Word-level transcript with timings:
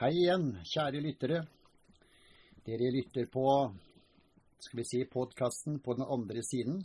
Hei 0.00 0.14
igjen, 0.16 0.54
kjære 0.64 1.00
lyttere. 1.04 1.38
Dere 2.64 2.86
lytter 2.88 3.26
på 3.28 3.42
skal 4.64 4.78
vi 4.78 4.84
si, 4.88 5.00
podkasten 5.04 5.76
på 5.84 5.92
den 5.98 6.06
andre 6.08 6.40
siden. 6.40 6.78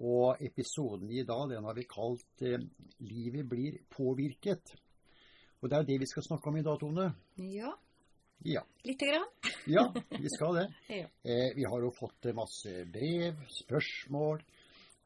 Og 0.00 0.40
episoden 0.40 1.12
i 1.12 1.26
dag 1.28 1.50
den 1.50 1.68
har 1.68 1.76
vi 1.76 1.84
kalt 1.84 2.46
eh, 2.48 2.64
'Livet 2.96 3.44
blir 3.44 3.76
påvirket'. 3.92 4.72
Og 5.60 5.68
det 5.68 5.78
er 5.78 5.86
det 5.90 6.00
vi 6.00 6.08
skal 6.08 6.24
snakke 6.30 6.48
om 6.48 6.56
i 6.56 6.64
dag, 6.64 6.80
Tone. 6.80 7.06
Ja, 7.36 7.76
Ja, 8.40 8.64
lite 8.88 9.12
grann. 9.12 9.28
ja 9.68 9.84
vi 10.16 10.28
skal 10.32 10.62
det. 10.62 10.66
Ja. 11.02 11.06
Eh, 11.28 11.52
vi 11.54 11.68
har 11.68 11.80
jo 11.84 11.92
fått 11.92 12.32
masse 12.32 12.86
brev, 12.88 13.36
spørsmål, 13.60 14.40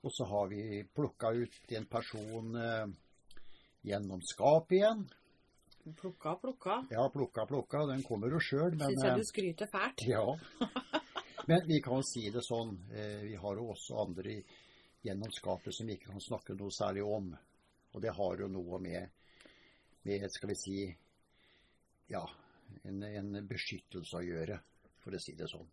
og 0.02 0.10
så 0.14 0.24
har 0.24 0.48
vi 0.54 0.84
plukka 0.94 1.34
ut 1.34 1.72
en 1.72 1.86
person 1.86 2.54
eh, 2.54 2.86
gjennom 3.82 4.22
skapet 4.22 4.78
igjen. 4.78 5.08
Plukka 5.94 6.32
og 6.34 6.40
plukka. 6.42 6.76
Ja, 6.90 7.04
plukka, 7.14 7.44
plukka. 7.46 7.84
Den 7.86 8.02
kommer 8.02 8.32
jo 8.32 8.40
sjøl, 8.42 8.72
men 8.74 8.88
Syns 8.90 9.04
jeg 9.04 9.12
eh, 9.12 9.18
du 9.20 9.24
skryter 9.28 9.68
fælt. 9.70 10.02
Ja. 10.08 10.24
Men 11.46 11.60
vi 11.68 11.76
kan 11.78 12.00
jo 12.00 12.02
si 12.02 12.24
det 12.34 12.40
sånn. 12.42 12.72
eh, 12.90 13.20
Vi 13.22 13.36
har 13.38 13.54
jo 13.60 13.68
også 13.70 14.00
andre 14.02 14.32
gjennom 15.06 15.30
skapet 15.30 15.74
som 15.76 15.86
vi 15.86 15.94
ikke 15.94 16.10
kan 16.10 16.24
snakke 16.24 16.56
noe 16.58 16.72
særlig 16.74 17.04
om. 17.06 17.28
Og 17.94 18.02
det 18.02 18.10
har 18.16 18.40
jo 18.42 18.48
noe 18.50 18.80
med, 18.82 19.12
med 20.08 20.26
skal 20.34 20.50
vi 20.50 20.56
si, 20.58 20.80
ja, 22.10 22.24
en, 22.82 22.98
en 23.06 23.46
beskyttelse 23.46 24.18
å 24.18 24.24
gjøre, 24.26 24.58
for 25.04 25.14
å 25.14 25.20
si 25.22 25.36
det 25.38 25.46
sånn. 25.52 25.68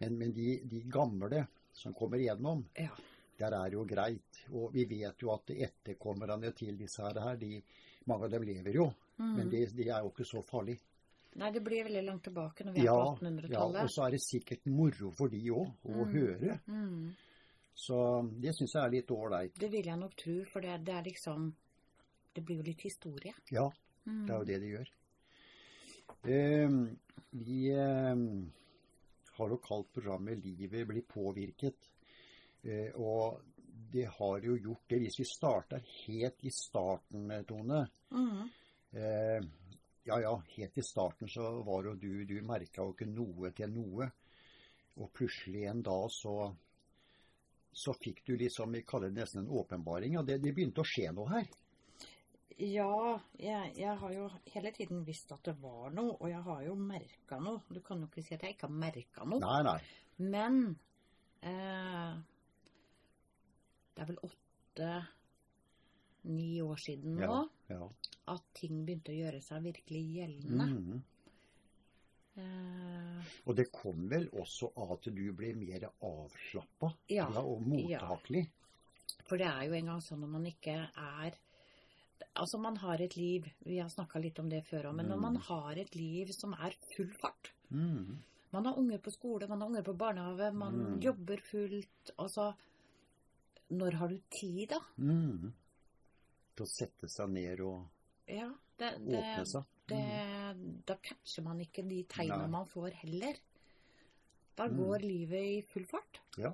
Men, 0.00 0.18
men 0.18 0.34
de, 0.34 0.48
de 0.66 0.82
gamle 0.90 1.44
som 1.78 1.94
kommer 1.94 2.18
igjennom, 2.18 2.64
Ja. 2.74 2.90
der 3.38 3.54
er 3.54 3.70
jo 3.78 3.84
greit. 3.86 4.42
Og 4.50 4.74
vi 4.74 4.82
vet 4.90 5.22
jo 5.22 5.30
at 5.36 5.50
etterkommerne 5.54 6.50
til 6.58 6.74
disse 6.78 7.06
her, 7.06 7.38
de, 7.38 7.62
mange 8.08 8.24
av 8.24 8.30
dem 8.32 8.42
lever 8.48 8.74
jo. 8.74 8.88
Men 9.18 9.46
Mhm. 9.46 9.50
de, 9.50 9.66
de 9.66 9.88
er 9.90 10.00
jo 10.02 10.10
ikke 10.10 10.24
så 10.26 10.42
farlige. 10.44 10.80
Nei, 11.36 11.50
det 11.52 11.62
blir 11.62 11.84
veldig 11.84 12.04
langt 12.06 12.22
tilbake 12.24 12.64
når 12.64 12.72
vi 12.74 12.80
er 12.80 12.84
Ja, 12.84 12.94
på 13.14 13.28
ja, 13.50 13.82
og 13.84 13.90
så 13.92 14.06
er 14.06 14.10
det 14.10 14.20
sikkert 14.24 14.66
moro 14.66 15.10
for 15.12 15.28
de 15.28 15.40
òg 15.50 15.72
å 15.84 16.04
Mm. 16.06 16.12
høre. 16.14 16.60
Mm. 16.66 17.14
Så 17.74 18.40
det 18.40 18.54
syns 18.56 18.72
jeg 18.74 18.82
er 18.84 18.90
litt 18.90 19.10
ålreit. 19.10 19.54
Det 19.54 19.70
vil 19.70 19.84
jeg 19.84 19.98
nok 19.98 20.16
tro, 20.16 20.44
for 20.44 20.60
det, 20.60 20.84
det 20.84 20.94
er 20.94 21.02
liksom 21.04 21.54
Det 22.34 22.44
blir 22.44 22.56
jo 22.58 22.62
litt 22.62 22.80
historie. 22.82 23.34
Ja, 23.50 23.68
Mm. 24.06 24.26
det 24.26 24.34
er 24.34 24.38
jo 24.38 24.44
det 24.44 24.60
de 24.60 24.68
gjør. 24.76 24.88
Eh, 26.24 26.68
vi 27.32 27.70
eh, 27.70 28.16
har 29.38 29.48
jo 29.48 29.56
kalt 29.58 29.92
programmet 29.92 30.38
'Livet 30.44 30.86
blir 30.86 31.02
påvirket'. 31.02 31.88
Eh, 32.64 32.90
og 32.96 33.40
det 33.92 34.06
har 34.18 34.40
jo 34.44 34.56
gjort 34.56 34.84
det. 34.88 34.98
Hvis 35.02 35.18
vi 35.20 35.24
starter 35.28 35.82
helt 36.06 36.44
i 36.44 36.50
starten, 36.54 37.30
Tone 37.48 37.86
Mm. 38.10 38.48
eh, 38.92 39.42
Ja 40.08 40.20
ja, 40.20 40.32
helt 40.56 40.78
i 40.78 40.82
starten 40.82 41.28
så 41.28 41.62
var 41.62 41.84
jo 41.84 41.94
du 41.94 42.24
Du 42.24 42.40
merka 42.42 42.82
jo 42.82 42.94
ikke 42.94 43.06
noe 43.10 43.50
til 43.52 43.68
noe. 43.70 44.10
Og 44.96 45.12
plutselig 45.12 45.66
en 45.68 45.82
dag 45.82 46.08
så 46.10 46.54
så 47.78 47.92
fikk 47.94 48.24
du 48.26 48.36
liksom, 48.36 48.72
vi 48.72 48.80
kaller 48.82 49.10
det 49.12 49.20
nesten 49.20 49.44
en 49.44 49.50
åpenbaring. 49.50 50.16
og 50.18 50.26
det, 50.26 50.38
det 50.42 50.54
begynte 50.54 50.80
å 50.80 50.84
skje 50.88 51.12
noe 51.14 51.28
her. 51.30 51.46
Ja, 52.58 53.20
jeg, 53.38 53.74
jeg 53.78 53.96
har 54.00 54.12
jo 54.12 54.24
hele 54.50 54.72
tiden 54.74 55.04
visst 55.06 55.30
at 55.30 55.44
det 55.46 55.54
var 55.62 55.92
noe, 55.94 56.16
og 56.18 56.28
jeg 56.28 56.40
har 56.42 56.62
jo 56.64 56.74
merka 56.74 57.38
noe. 57.38 57.60
Du 57.70 57.78
kan 57.84 58.00
jo 58.00 58.08
ikke 58.08 58.24
si 58.26 58.34
at 58.34 58.42
jeg 58.42 58.56
ikke 58.56 58.66
har 58.66 58.74
merka 58.74 59.24
noe. 59.28 59.38
Nei, 59.44 59.60
nei. 59.62 59.78
Men 60.18 60.58
eh, 61.42 62.16
det 63.98 64.04
er 64.04 64.12
vel 64.12 64.20
åtte-ni 66.22 66.60
år 66.62 66.78
siden 66.78 67.16
nå 67.18 67.22
Ja, 67.26 67.38
ja. 67.74 67.88
at 68.34 68.44
ting 68.54 68.84
begynte 68.86 69.10
å 69.10 69.16
gjøre 69.18 69.40
seg 69.42 69.64
virkelig 69.64 70.02
gjeldende. 70.14 70.66
Mm. 70.70 71.02
Eh, 72.38 73.22
Og 73.48 73.56
det 73.58 73.64
kom 73.74 74.04
vel 74.10 74.28
også 74.38 74.68
av 74.78 74.92
at 74.94 75.08
du 75.10 75.24
ble 75.34 75.50
mer 75.58 75.88
avslappa 76.06 76.92
Ja, 77.10 77.26
og 77.42 77.64
mottakelig. 77.66 78.44
for 79.26 79.36
det 79.40 79.46
er 79.50 79.64
jo 79.66 79.74
engang 79.74 80.00
sånn 80.04 80.20
når 80.22 80.28
man 80.38 80.46
ikke 80.46 80.76
er 80.96 81.34
Altså, 82.38 82.58
man 82.60 82.76
har 82.76 83.00
et 83.02 83.16
liv 83.16 83.46
Vi 83.64 83.78
har 83.78 83.88
snakka 83.90 84.20
litt 84.22 84.38
om 84.38 84.48
det 84.48 84.64
før 84.66 84.86
òg, 84.90 84.94
men 84.94 85.08
når 85.08 85.16
Mm. 85.16 85.22
man 85.22 85.36
har 85.36 85.72
et 85.78 85.94
liv 85.96 86.28
som 86.32 86.52
er 86.54 86.70
full 86.94 87.10
fart 87.10 87.50
mm. 87.72 88.18
Man 88.52 88.64
har 88.64 88.78
unger 88.78 88.98
på 88.98 89.10
skole, 89.12 89.48
man 89.48 89.60
har 89.60 89.68
unger 89.68 89.82
på 89.82 89.96
barnehage, 89.96 90.54
man 90.54 90.74
Mm. 90.94 91.00
jobber 91.02 91.36
fullt. 91.36 92.10
Altså 92.18 92.54
Når 93.70 93.92
har 94.00 94.08
du 94.08 94.18
tid, 94.32 94.68
da? 94.70 94.78
Mm. 94.98 95.52
Til 96.56 96.64
å 96.64 96.68
sette 96.70 97.08
seg 97.12 97.28
ned 97.30 97.60
og 97.60 97.84
Ja, 98.28 98.48
det, 98.78 98.94
åpne 98.96 99.36
det, 99.38 99.46
seg. 99.46 99.64
det, 99.88 100.84
da 100.86 100.96
catcher 101.04 101.42
man 101.44 101.60
ikke 101.60 101.84
de 101.88 102.02
tegnene 102.04 102.48
man 102.50 102.66
får 102.66 102.92
heller. 103.02 103.36
Da 104.56 104.66
Mm. 104.68 104.76
går 104.78 104.98
livet 105.04 105.44
i 105.58 105.62
full 105.62 105.84
fart, 105.84 106.20
Ja. 106.36 106.52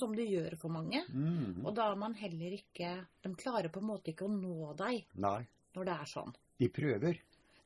som 0.00 0.12
det 0.14 0.26
gjør 0.28 0.56
for 0.58 0.68
mange. 0.70 1.04
Mhm. 1.08 1.64
Og 1.66 1.74
da 1.74 1.92
er 1.92 1.96
man 1.96 2.14
heller 2.14 2.50
ikke 2.50 3.06
De 3.22 3.34
klarer 3.34 3.68
på 3.70 3.78
en 3.80 3.86
måte 3.86 4.12
ikke 4.12 4.24
å 4.26 4.40
nå 4.40 4.74
deg 4.76 5.04
Nei. 5.14 5.46
når 5.74 5.84
det 5.84 5.92
er 6.00 6.04
sånn. 6.06 6.34
De 6.58 6.68
prøver. 6.68 7.20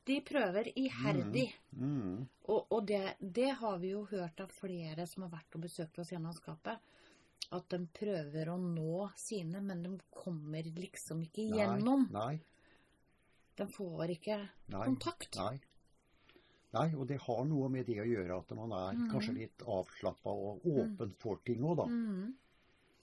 De 0.05 0.21
prøver 0.21 0.71
iherdig. 0.75 1.53
Mhm. 1.73 2.27
Og, 2.49 2.67
og 2.71 2.85
det, 2.85 3.15
det 3.21 3.49
har 3.55 3.77
vi 3.79 3.89
jo 3.91 4.05
hørt 4.05 4.39
av 4.41 4.49
flere 4.51 5.07
som 5.07 5.23
har 5.23 5.31
vært 5.31 5.55
og 5.55 5.61
besøkt 5.61 5.99
oss 5.99 6.09
gjennom 6.11 6.33
skapet. 6.33 6.79
At 7.55 7.65
de 7.73 7.79
prøver 7.93 8.51
å 8.51 8.57
nå 8.61 9.07
sine, 9.17 9.61
men 9.65 9.81
de 9.85 9.95
kommer 10.13 10.67
liksom 10.75 11.23
ikke 11.25 11.47
gjennom. 11.49 12.05
Nei. 12.13 12.35
Nei. 12.35 13.15
De 13.57 13.65
får 13.73 14.13
ikke 14.15 14.37
Nei. 14.71 14.83
kontakt. 14.85 15.39
Nei. 15.39 15.55
Nei, 16.75 16.85
og 16.93 17.07
det 17.09 17.17
har 17.23 17.41
noe 17.49 17.71
med 17.73 17.87
det 17.89 17.97
å 18.03 18.05
gjøre 18.05 18.37
at 18.43 18.53
man 18.57 18.75
er 18.77 18.99
mm. 18.99 19.07
kanskje 19.09 19.33
litt 19.39 19.65
avslappa 19.65 20.35
og 20.37 20.67
åpen 20.69 21.15
for 21.17 21.41
ting 21.45 21.65
òg, 21.65 21.79
da. 21.81 21.87
Mm, 21.89 22.29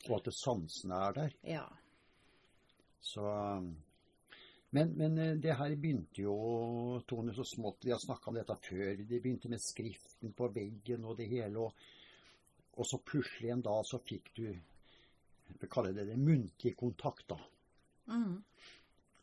Og 0.07 0.15
at 0.21 0.31
sansene 0.37 1.03
er 1.09 1.19
der. 1.19 1.37
ja. 1.57 1.67
Så 3.07 3.23
men, 4.77 4.93
men 4.99 5.19
eh, 5.19 5.37
det 5.41 5.55
her 5.57 5.75
begynte 5.79 6.23
jo, 6.25 6.37
Tone, 7.09 7.35
så 7.35 7.45
smått. 7.47 7.87
Vi 7.87 7.93
har 7.95 8.01
snakka 8.03 8.31
om 8.31 8.39
dette 8.39 8.57
før. 8.61 8.97
Det 8.99 9.21
begynte 9.23 9.49
med 9.49 9.63
skriften 9.63 10.35
på 10.37 10.49
veggen 10.53 11.07
og 11.07 11.17
det 11.21 11.29
hele. 11.31 11.69
Og, 11.69 11.87
og 12.77 12.87
så 12.87 12.99
plutselig 13.01 13.51
en 13.53 13.65
dag 13.65 13.85
så 13.89 13.99
fikk 14.05 14.33
du 14.37 14.49
Vi 15.47 15.69
kaller 15.71 15.95
det 15.95 16.09
det 16.09 16.17
muntlig 16.19 16.73
kontakt, 16.77 17.29
da. 17.31 17.37
Mm. 18.11 18.43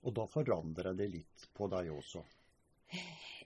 Og 0.03 0.13
da 0.15 0.23
forandra 0.27 0.93
det 0.95 1.09
litt 1.11 1.47
på 1.53 1.67
deg 1.71 1.89
også. 1.91 2.23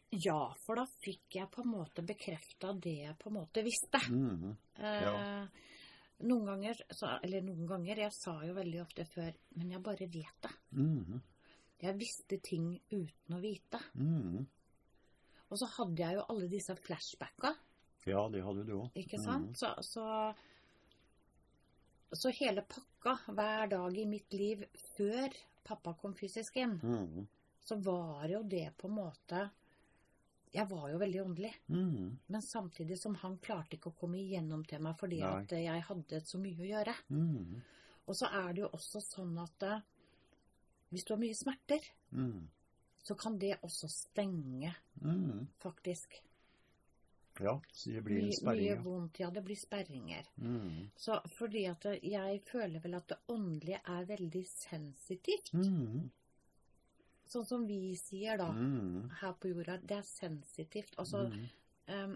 Ja, 0.10 0.40
for 0.64 0.80
da 0.80 0.86
fikk 0.88 1.36
jeg 1.36 1.50
på 1.52 1.64
en 1.66 1.72
måte 1.74 2.04
bekrefta 2.06 2.72
det 2.80 2.96
jeg 3.02 3.16
på 3.20 3.32
en 3.32 3.38
måte 3.42 3.64
visste. 3.66 4.00
Mhm. 4.08 4.54
Eh, 4.78 5.66
noen 6.28 6.46
ganger, 6.48 6.80
så, 6.90 7.18
eller 7.24 7.44
noen 7.46 7.68
ganger, 7.70 8.04
jeg 8.06 8.16
sa 8.16 8.38
jo 8.46 8.56
veldig 8.56 8.80
ofte 8.82 9.06
før, 9.10 9.36
men 9.60 9.74
jeg 9.76 9.84
bare 9.84 10.08
vet 10.08 10.40
det. 10.48 10.54
Mhm. 10.72 11.20
Jeg 11.82 11.98
visste 12.00 12.40
ting 12.42 12.72
uten 12.90 13.36
å 13.36 13.42
vite. 13.42 13.82
Mhm. 13.94 14.48
Og 15.50 15.60
så 15.60 15.68
hadde 15.78 16.04
jeg 16.04 16.18
jo 16.18 16.26
alle 16.30 16.48
disse 16.52 16.76
flashbacka, 16.76 17.54
Ja, 18.08 18.24
det 18.32 18.42
hadde 18.46 18.64
du 18.68 18.74
òg. 18.80 18.90
ikke 18.96 19.20
sant? 19.20 19.58
Så, 19.60 19.74
så, 19.84 20.06
så 22.12 22.32
hele 22.40 22.62
pakka 22.64 23.18
hver 23.36 23.68
dag 23.72 23.98
i 24.00 24.06
mitt 24.10 24.34
liv 24.34 24.64
før 24.96 25.34
pappa 25.68 25.94
kom 26.00 26.14
fysisk 26.16 26.56
inn, 26.64 26.78
mm. 26.80 27.26
så 27.68 27.76
var 27.84 28.28
jo 28.32 28.44
det 28.48 28.70
på 28.80 28.88
en 28.88 28.96
måte 29.02 29.48
Jeg 30.56 30.64
var 30.72 30.86
jo 30.90 30.98
veldig 30.98 31.20
åndelig. 31.22 31.50
Mm. 31.68 32.14
Men 32.32 32.42
samtidig 32.42 32.96
som 32.98 33.16
han 33.20 33.34
klarte 33.44 33.76
ikke 33.76 33.92
å 33.92 33.98
komme 34.00 34.18
igjennom 34.22 34.64
til 34.66 34.80
meg 34.82 34.96
fordi 34.98 35.20
Nei. 35.20 35.32
at 35.42 35.52
jeg 35.60 35.84
hadde 35.90 36.22
så 36.24 36.40
mye 36.40 36.62
å 36.64 36.70
gjøre. 36.70 36.94
Mhm. 37.12 37.58
Og 38.08 38.16
så 38.16 38.30
er 38.32 38.54
det 38.56 38.62
jo 38.64 38.70
også 38.72 39.02
sånn 39.04 39.34
at 39.44 39.66
eh, 39.68 39.82
hvis 40.96 41.04
du 41.04 41.12
har 41.14 41.20
mye 41.20 41.36
smerter, 41.36 41.84
Mhm. 42.16 42.48
så 43.04 43.18
kan 43.20 43.38
det 43.38 43.60
også 43.62 43.90
stenge, 43.92 44.72
Mhm. 45.02 45.48
faktisk. 45.60 46.16
Ja, 47.44 47.62
så 47.72 47.90
det 47.90 48.02
blir 48.06 48.22
en 48.24 48.30
Mye, 48.30 48.54
mye 48.56 48.76
vondt. 48.84 49.20
Ja, 49.20 49.30
det 49.34 49.44
blir 49.46 49.60
sperringer. 49.60 50.30
Mm. 50.42 50.90
Så 50.96 51.20
fordi 51.38 51.66
at 51.70 51.86
jeg 52.02 52.42
føler 52.48 52.84
vel 52.84 52.98
at 52.98 53.10
det 53.12 53.20
åndelige 53.34 53.82
er 53.86 54.08
veldig 54.10 54.44
sensitivt. 54.50 55.54
Mm. 55.54 56.08
Sånn 57.28 57.46
som 57.46 57.66
vi 57.68 57.96
sier 58.00 58.40
da, 58.40 58.48
mm. 58.56 59.20
her 59.22 59.36
på 59.40 59.52
jorda. 59.52 59.78
Det 59.84 60.00
er 60.00 60.08
sensitivt. 60.08 60.96
Altså, 61.02 61.26
em, 61.92 62.16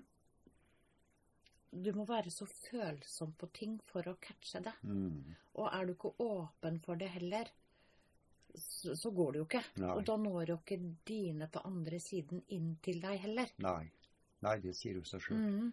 du 1.72 1.92
må 1.96 2.06
være 2.08 2.32
så 2.32 2.48
følsom 2.48 3.34
på 3.40 3.50
ting 3.56 3.80
for 3.92 4.08
å 4.08 4.18
catche 4.24 4.64
det. 4.64 4.74
Mm. 4.84 5.36
Og 5.60 5.68
er 5.72 5.88
du 5.88 5.96
ikke 5.96 6.16
åpen 6.24 6.80
for 6.84 7.00
det 7.00 7.12
heller, 7.18 7.52
så, 8.56 8.96
så 8.96 9.12
går 9.16 9.34
det 9.34 9.42
jo 9.42 9.48
ikke. 9.48 9.64
Nei. 9.84 9.94
Og 9.96 10.06
da 10.08 10.18
når 10.20 10.54
jo 10.54 10.60
ikke 10.62 10.80
dine 11.08 11.48
på 11.52 11.64
andre 11.68 12.00
siden 12.04 12.44
inn 12.56 12.74
til 12.84 13.00
deg 13.04 13.20
heller. 13.26 13.52
Nei. 13.64 13.84
Nei, 14.42 14.56
det 14.64 14.74
sier 14.78 14.98
jo 14.98 15.04
seg 15.06 15.22
sjøl. 15.22 15.38
Mm. 15.38 15.72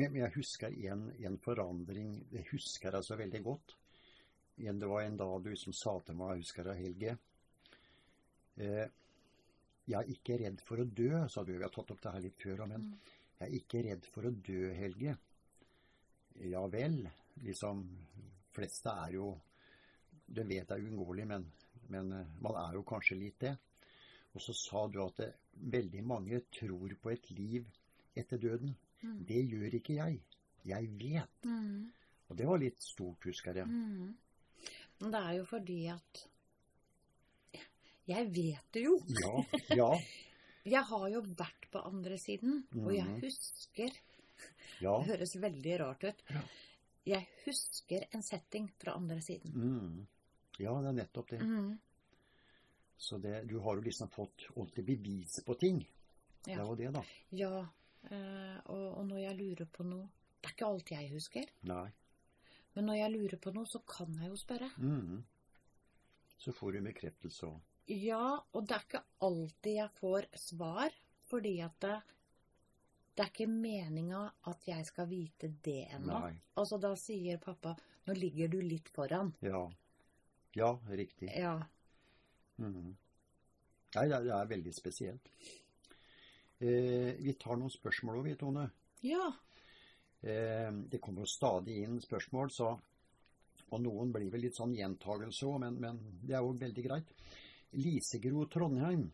Men, 0.00 0.16
jeg 0.16 0.32
husker 0.34 0.72
en, 0.88 1.02
en 1.20 1.34
forandring 1.44 2.14
Det 2.32 2.46
husker 2.48 2.96
jeg 2.96 3.04
så 3.04 3.16
veldig 3.20 3.42
godt. 3.44 3.74
Det 4.56 4.88
var 4.88 5.02
en 5.04 5.16
dag 5.20 5.34
du 5.44 5.52
som 5.56 5.74
sa 5.76 5.92
til 6.04 6.16
meg, 6.16 6.34
jeg 6.36 6.44
husker 6.46 6.68
det, 6.68 6.76
Helge 6.78 7.12
eh, 8.56 8.86
Jeg 9.88 9.98
er 9.98 10.10
ikke 10.14 10.38
redd 10.40 10.60
for 10.64 10.80
å 10.82 10.86
dø, 10.86 11.10
sa 11.28 11.42
du. 11.44 11.52
Vi 11.56 11.62
har 11.64 11.72
tatt 11.72 11.90
opp 11.92 12.02
det 12.04 12.12
her 12.14 12.24
litt 12.26 12.40
før, 12.42 12.64
men 12.66 12.82
Mm. 12.82 12.98
jeg 13.40 13.48
er 13.48 13.56
ikke 13.58 13.82
redd 13.88 14.06
for 14.06 14.28
å 14.28 14.30
dø, 14.30 14.60
Helge. 14.78 15.16
Ja 16.48 16.66
vel. 16.66 17.02
Liksom, 17.42 17.82
fleste 18.52 18.90
er 19.06 19.16
jo 19.18 19.32
Du 20.32 20.40
vet 20.44 20.68
det 20.68 20.76
er 20.78 20.84
uunngåelig, 20.86 21.26
men, 21.28 21.42
men 21.92 22.12
eh, 22.12 22.28
man 22.40 22.56
er 22.56 22.74
jo 22.78 22.82
kanskje 22.88 23.18
litt 23.18 23.38
det. 23.40 23.56
Og 24.34 24.40
så 24.40 24.54
sa 24.56 24.86
du 24.88 25.00
at 25.04 25.16
det, 25.20 25.30
veldig 25.72 26.02
mange 26.08 26.40
tror 26.50 26.94
på 27.02 27.10
et 27.12 27.30
liv 27.36 27.66
etter 28.16 28.38
døden. 28.40 28.74
Mm. 29.02 29.18
Det 29.28 29.42
gjør 29.50 29.74
ikke 29.80 29.94
jeg. 29.98 30.20
Jeg 30.64 30.88
vet. 31.00 31.44
Mm. 31.44 31.90
Og 32.30 32.36
det 32.38 32.46
var 32.48 32.58
litt 32.62 32.80
stort, 32.82 33.24
husker 33.28 33.54
jeg. 33.60 33.66
Mm. 33.68 34.14
Men 35.02 35.10
det 35.12 35.20
er 35.20 35.32
jo 35.40 35.44
fordi 35.50 35.80
at 35.92 36.28
Jeg 38.08 38.26
vet 38.34 38.72
det 38.74 38.82
jo. 38.82 38.96
Ja, 39.22 39.44
ja, 39.76 39.90
Jeg 40.74 40.82
har 40.88 41.04
jo 41.10 41.20
vært 41.38 41.68
på 41.72 41.80
andre 41.86 42.16
siden, 42.18 42.64
og 42.78 42.92
jeg 42.94 43.06
Mhm. 43.06 43.20
husker 43.22 43.90
ja. 44.80 44.92
Det 44.98 45.06
høres 45.08 45.36
veldig 45.42 45.80
rart 45.80 46.04
ut. 46.04 46.22
Ja. 46.30 46.42
Jeg 47.06 47.26
husker 47.44 48.04
en 48.14 48.22
setting 48.22 48.68
fra 48.78 48.94
andre 48.96 49.20
siden. 49.20 49.52
Mm. 49.54 50.06
Ja, 50.58 50.74
det 50.80 50.88
er 50.88 50.92
nettopp 50.92 51.30
det. 51.30 51.40
Mm. 51.42 51.78
Så 53.02 53.18
det, 53.18 53.40
du 53.50 53.56
har 53.64 53.74
jo 53.78 53.82
liksom 53.82 54.10
fått 54.14 54.44
ordentlig 54.54 54.84
bevis 54.92 55.40
på 55.46 55.56
ting. 55.58 55.80
Det 56.44 56.52
Ja. 56.54 56.64
var 56.66 56.76
det, 56.78 56.90
da. 56.94 57.02
ja 57.30 57.56
eh, 58.10 58.58
og, 58.70 58.84
og 58.98 59.04
når 59.08 59.18
jeg 59.22 59.36
lurer 59.38 59.66
på 59.70 59.84
noe 59.86 60.08
Det 60.42 60.48
er 60.50 60.54
ikke 60.56 60.66
alt 60.68 60.90
jeg 60.90 61.10
husker, 61.12 61.50
Nei. 61.70 61.84
men 62.74 62.86
når 62.88 62.96
jeg 62.98 63.12
lurer 63.12 63.38
på 63.38 63.52
noe, 63.54 63.66
så 63.70 63.78
kan 63.86 64.14
jeg 64.18 64.28
jo 64.32 64.36
spørre. 64.40 64.70
Mm. 64.78 65.20
Så 66.42 66.52
får 66.52 66.72
du 66.72 66.78
en 66.80 66.88
bekreftelse 66.90 67.46
òg. 67.46 67.60
Ja, 67.94 68.40
og 68.52 68.66
det 68.66 68.74
er 68.74 68.82
ikke 68.88 69.02
alltid 69.22 69.76
jeg 69.76 69.90
får 70.00 70.26
svar, 70.34 70.90
fordi 71.30 71.52
at 71.62 71.76
det, 71.84 72.00
det 73.14 73.22
er 73.26 73.30
ikke 73.30 73.46
meninga 73.52 74.24
at 74.50 74.66
jeg 74.66 74.86
skal 74.90 75.06
vite 75.10 75.52
det 75.62 75.88
ennå. 75.94 76.18
Altså, 76.58 76.78
da 76.82 76.94
sier 76.98 77.38
pappa 77.38 77.76
'nå 78.06 78.14
ligger 78.18 78.48
du 78.50 78.60
litt 78.60 78.90
foran'. 78.90 79.30
Ja. 79.46 79.62
Ja, 80.58 80.72
riktig. 80.90 81.30
Ja. 81.38 81.60
Mhm. 82.58 82.96
Nei, 83.94 84.06
det 84.08 84.18
er, 84.24 84.46
veldig 84.48 84.72
spesielt. 84.72 85.28
Eh, 86.62 87.12
vi 87.18 87.34
tar 87.40 87.58
noen 87.60 87.72
spørsmål 87.72 88.22
vi, 88.24 88.36
Tone. 88.40 88.70
Ja. 89.04 89.26
Eh, 90.22 90.70
det 90.88 91.00
kommer 91.02 91.26
jo 91.26 91.28
stadig 91.28 91.82
inn 91.82 92.00
spørsmål, 92.00 92.50
så 92.50 92.78
Og 93.72 93.80
noen 93.80 94.10
blir 94.12 94.28
vel 94.28 94.42
litt 94.44 94.56
sånn 94.58 94.74
gjentagelse 94.76 95.46
òg, 95.48 95.60
men, 95.62 95.78
men 95.80 95.98
det 96.20 96.34
er 96.36 96.42
jo 96.44 96.50
veldig 96.60 96.82
greit. 96.84 97.12
Lisegro 97.72 98.44
Trondheim. 98.44 99.06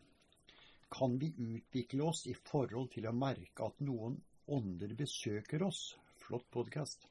Kan 0.91 1.15
vi 1.21 1.29
utvikle 1.31 2.03
oss 2.03 2.25
i 2.27 2.33
forhold 2.33 2.89
til 2.91 3.07
å 3.07 3.13
merke 3.15 3.69
at 3.69 3.79
noen 3.79 4.17
ånder 4.51 4.91
besøker 4.99 5.63
oss? 5.63 5.95
Flott 6.19 6.49
podkast. 6.51 7.07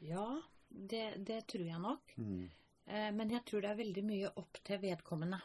Ja, 0.00 0.40
det, 0.70 1.20
det 1.28 1.42
tror 1.52 1.66
jeg 1.68 1.82
nok. 1.84 2.16
Mm. 2.16 2.48
Eh, 2.90 3.10
men 3.14 3.30
jeg 3.30 3.44
tror 3.46 3.62
det 3.62 3.70
er 3.70 3.78
veldig 3.78 4.02
mye 4.06 4.30
opp 4.40 4.58
til 4.66 4.80
vedkommende. 4.82 5.38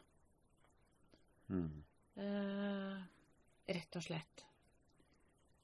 Mm. 1.53 1.83
Eh, 2.18 3.03
rett 3.75 3.97
og 4.00 4.06
slett. 4.06 4.45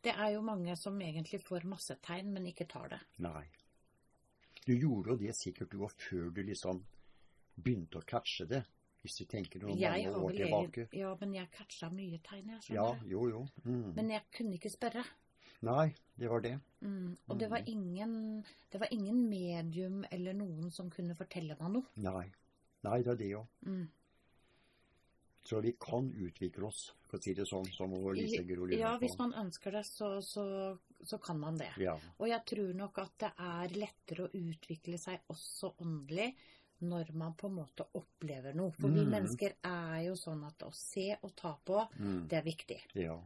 Det 0.02 0.14
er 0.18 0.32
jo 0.36 0.42
mange 0.46 0.76
som 0.78 0.98
egentlig 1.02 1.42
får 1.46 1.66
masse 1.70 1.96
tegn, 2.06 2.32
men 2.34 2.46
ikke 2.50 2.68
tar 2.70 2.88
det. 2.94 3.00
Nei. 3.22 3.46
Du 4.66 4.74
gjorde 4.78 5.14
jo 5.14 5.18
det 5.18 5.34
sikkert 5.38 5.72
du 5.74 5.80
òg 5.86 5.94
før 5.98 6.30
du 6.34 6.44
liksom 6.46 6.84
begynte 7.62 8.02
å 8.02 8.06
catche 8.06 8.46
det. 8.50 8.64
Hvis 9.02 9.16
du 9.18 9.26
tenker 9.26 9.64
noen 9.64 9.80
Jeg 9.82 10.06
mange 10.06 10.20
år 10.22 10.36
tilbake. 10.38 10.84
egen- 10.92 11.00
Ja, 11.00 11.16
men 11.20 11.34
jeg 11.34 11.50
catcha 11.52 11.90
mye 11.90 12.20
tegn, 12.22 12.48
jeg. 12.50 12.62
Ja, 12.76 12.84
skjønner 12.92 13.00
du. 13.02 13.10
jo, 13.10 13.28
jo. 13.30 13.48
Mm. 13.66 13.96
Men 13.96 14.10
jeg 14.10 14.22
kunne 14.32 14.54
ikke 14.60 14.70
spørre. 14.70 15.04
Nei, 15.62 15.94
det 16.18 16.28
var 16.30 16.42
det. 16.42 16.56
Mm. 16.82 17.18
Og 17.30 17.38
det 17.40 17.50
var, 17.52 17.62
ingen, 17.70 18.44
det 18.72 18.80
var 18.82 18.88
ingen 18.92 19.30
medium 19.30 20.04
eller 20.12 20.34
noen 20.34 20.72
som 20.74 20.90
kunne 20.90 21.16
fortelle 21.16 21.56
meg 21.60 21.72
noe. 21.76 21.86
Nei. 22.02 22.32
Nei, 22.84 23.02
det 23.06 23.12
er 23.14 23.20
det 23.20 23.34
òg. 23.38 23.48
Mm. 23.68 23.84
Så 25.44 25.60
vi 25.62 25.72
kan 25.82 26.08
utvikle 26.14 26.68
oss, 26.68 26.92
for 27.10 27.18
å 27.18 27.22
si 27.24 27.34
det 27.38 27.48
sånn, 27.50 27.66
som 27.74 27.94
Lise 28.14 28.44
Gro 28.46 28.68
Ja, 28.78 28.94
hvis 29.02 29.18
man 29.18 29.34
ønsker 29.42 29.74
det, 29.74 29.82
så, 29.90 30.20
så, 30.22 30.44
så 31.02 31.18
kan 31.22 31.40
man 31.42 31.58
det. 31.58 31.72
Ja. 31.82 31.96
Og 32.20 32.28
jeg 32.30 32.46
tror 32.52 32.74
nok 32.78 33.00
at 33.02 33.16
det 33.24 33.32
er 33.42 33.74
lettere 33.74 34.28
å 34.28 34.34
utvikle 34.38 35.00
seg 35.02 35.26
også 35.34 35.74
åndelig 35.82 36.30
når 36.86 37.12
man 37.18 37.34
på 37.38 37.50
en 37.50 37.58
måte 37.60 37.86
opplever 37.98 38.56
noe. 38.58 38.72
For 38.74 38.90
vi 38.90 39.02
Mm. 39.06 39.12
mennesker 39.14 39.54
er 39.66 40.00
jo 40.08 40.14
sånn 40.18 40.46
at 40.48 40.64
å 40.66 40.72
se 40.74 41.12
og 41.22 41.36
ta 41.36 41.56
på, 41.66 41.88
Mm. 41.98 42.28
det 42.28 42.38
er 42.38 42.44
viktig. 42.46 42.80
ja. 42.96 43.20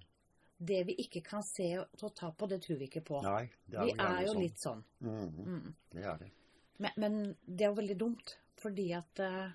Det 0.58 0.84
vi 0.88 0.94
ikke 1.04 1.22
kan 1.22 1.44
se 1.44 1.66
og 1.82 2.14
ta 2.16 2.30
på, 2.32 2.48
det 2.48 2.62
tror 2.64 2.78
vi 2.80 2.86
ikke 2.88 3.02
på. 3.04 3.22
Nei, 3.26 3.50
det 3.68 3.76
er 3.80 3.86
vi 3.90 3.96
er 4.00 4.22
jo 4.24 4.32
sånn. 4.34 4.42
litt 4.42 4.62
sånn. 4.62 4.84
Mm. 5.04 5.46
Mm. 5.46 5.74
Det 5.92 6.04
er 6.08 6.18
det. 6.22 6.30
Men, 6.78 6.92
men 6.98 7.18
det 7.46 7.66
er 7.66 7.70
jo 7.74 7.78
veldig 7.82 7.98
dumt, 8.00 8.36
fordi 8.62 8.86
at 8.96 9.20
uh, 9.20 9.50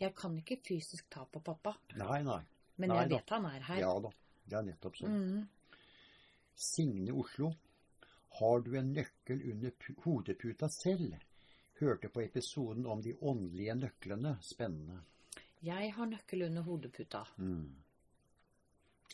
jeg 0.00 0.14
kan 0.16 0.36
ikke 0.38 0.58
fysisk 0.66 1.08
ta 1.10 1.24
på 1.24 1.40
pappa. 1.40 1.74
Nei, 1.96 2.20
nei. 2.22 2.42
Men 2.76 2.88
Nei 2.92 2.98
jeg 3.02 3.10
da. 3.10 3.16
vet 3.16 3.30
han 3.36 3.46
er 3.46 3.60
her. 3.70 3.80
Ja 3.80 3.92
da. 4.04 4.10
Det 4.44 4.56
er 4.58 4.66
nettopp 4.68 4.96
sånn. 5.00 5.14
Mm. 5.16 5.78
Signe 6.54 7.12
Oslo. 7.12 7.52
Har 8.40 8.60
du 8.66 8.74
en 8.78 8.92
nøkkel 8.92 9.40
under 9.52 9.70
pu- 9.70 9.96
hodeputa 10.04 10.68
selv? 10.68 11.14
Hørte 11.80 12.08
på 12.08 12.20
episoden 12.22 12.86
om 12.86 13.00
de 13.02 13.14
åndelige 13.20 13.74
nøklene. 13.78 14.36
Spennende. 14.42 15.00
Jeg 15.64 15.92
har 15.96 16.06
nøkkel 16.10 16.42
under 16.48 16.62
hodeputa. 16.66 17.24
Mm. 17.38 17.70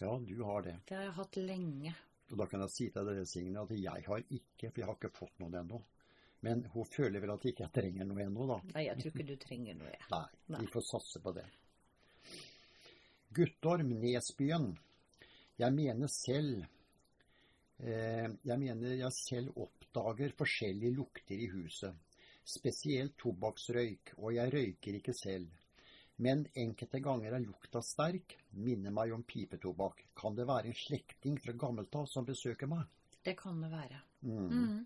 Ja, 0.01 0.15
du 0.19 0.43
har 0.49 0.63
det. 0.65 0.77
Det 0.89 0.97
har 0.97 1.05
jeg 1.09 1.17
hatt 1.19 1.37
lenge. 1.37 1.95
Og 2.31 2.39
da 2.39 2.47
kan 2.47 2.63
jeg 2.65 2.73
si 2.73 2.87
til 2.95 3.09
dere, 3.09 3.25
Signe, 3.27 3.65
at 3.65 3.73
jeg 3.75 4.05
har 4.07 4.23
ikke, 4.31 4.71
for 4.71 4.81
jeg 4.81 4.87
har 4.89 4.97
ikke 4.97 5.11
fått 5.17 5.41
noen 5.43 5.57
ennå. 5.61 5.81
Men 6.47 6.63
hun 6.73 6.87
føler 6.89 7.21
vel 7.21 7.35
at 7.35 7.45
jeg 7.45 7.53
ikke 7.53 7.69
trenger 7.75 8.07
noe 8.09 8.23
ennå, 8.25 8.47
da. 8.49 8.59
Nei, 8.73 8.85
jeg 8.87 9.01
tror 9.01 9.13
ikke 9.13 9.27
du 9.29 9.35
trenger 9.43 9.77
noe. 9.77 9.91
jeg. 9.93 10.07
Nei, 10.15 10.23
Nei. 10.55 10.61
vi 10.63 10.71
får 10.73 10.87
satse 10.89 11.21
på 11.25 11.35
det. 11.37 11.45
Guttorm 13.37 13.93
Nesbyen. 14.01 14.71
Jeg 15.61 15.75
mener 15.77 16.09
selv 16.09 16.63
eh, 17.85 18.29
Jeg 18.49 18.57
mener 18.63 18.95
jeg 18.97 19.13
selv 19.13 19.59
oppdager 19.61 20.33
forskjellige 20.39 20.97
lukter 20.97 21.37
i 21.45 21.51
huset. 21.53 21.99
Spesielt 22.49 23.19
tobakksrøyk, 23.21 24.15
og 24.17 24.33
jeg 24.35 24.55
røyker 24.55 24.97
ikke 24.99 25.15
selv. 25.15 25.51
Men 26.21 26.45
enkelte 26.59 27.01
ganger 27.01 27.33
er 27.33 27.41
lukta 27.41 27.81
sterk, 27.85 28.35
minner 28.61 28.93
meg 28.93 29.13
om 29.17 29.23
pipetobakk. 29.25 30.03
Kan 30.21 30.37
det 30.37 30.45
være 30.49 30.69
en 30.69 30.77
slektning 30.77 31.39
fra 31.41 31.55
gammelt 31.57 31.95
av 31.97 32.09
som 32.11 32.27
besøker 32.29 32.69
meg? 32.69 32.85
Det 33.25 33.37
kan 33.39 33.61
det 33.63 33.71
være. 33.73 34.01
Mm. 34.29 34.51
Mm. 34.51 34.83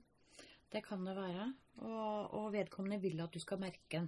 Det 0.70 0.82
kan 0.86 1.02
det 1.06 1.14
være. 1.18 1.48
Og, 1.82 2.34
og 2.38 2.52
vedkommende 2.54 3.00
vil 3.02 3.22
at 3.24 3.34
du 3.34 3.42
skal 3.42 3.58
merke 3.62 3.98
den. 3.98 4.06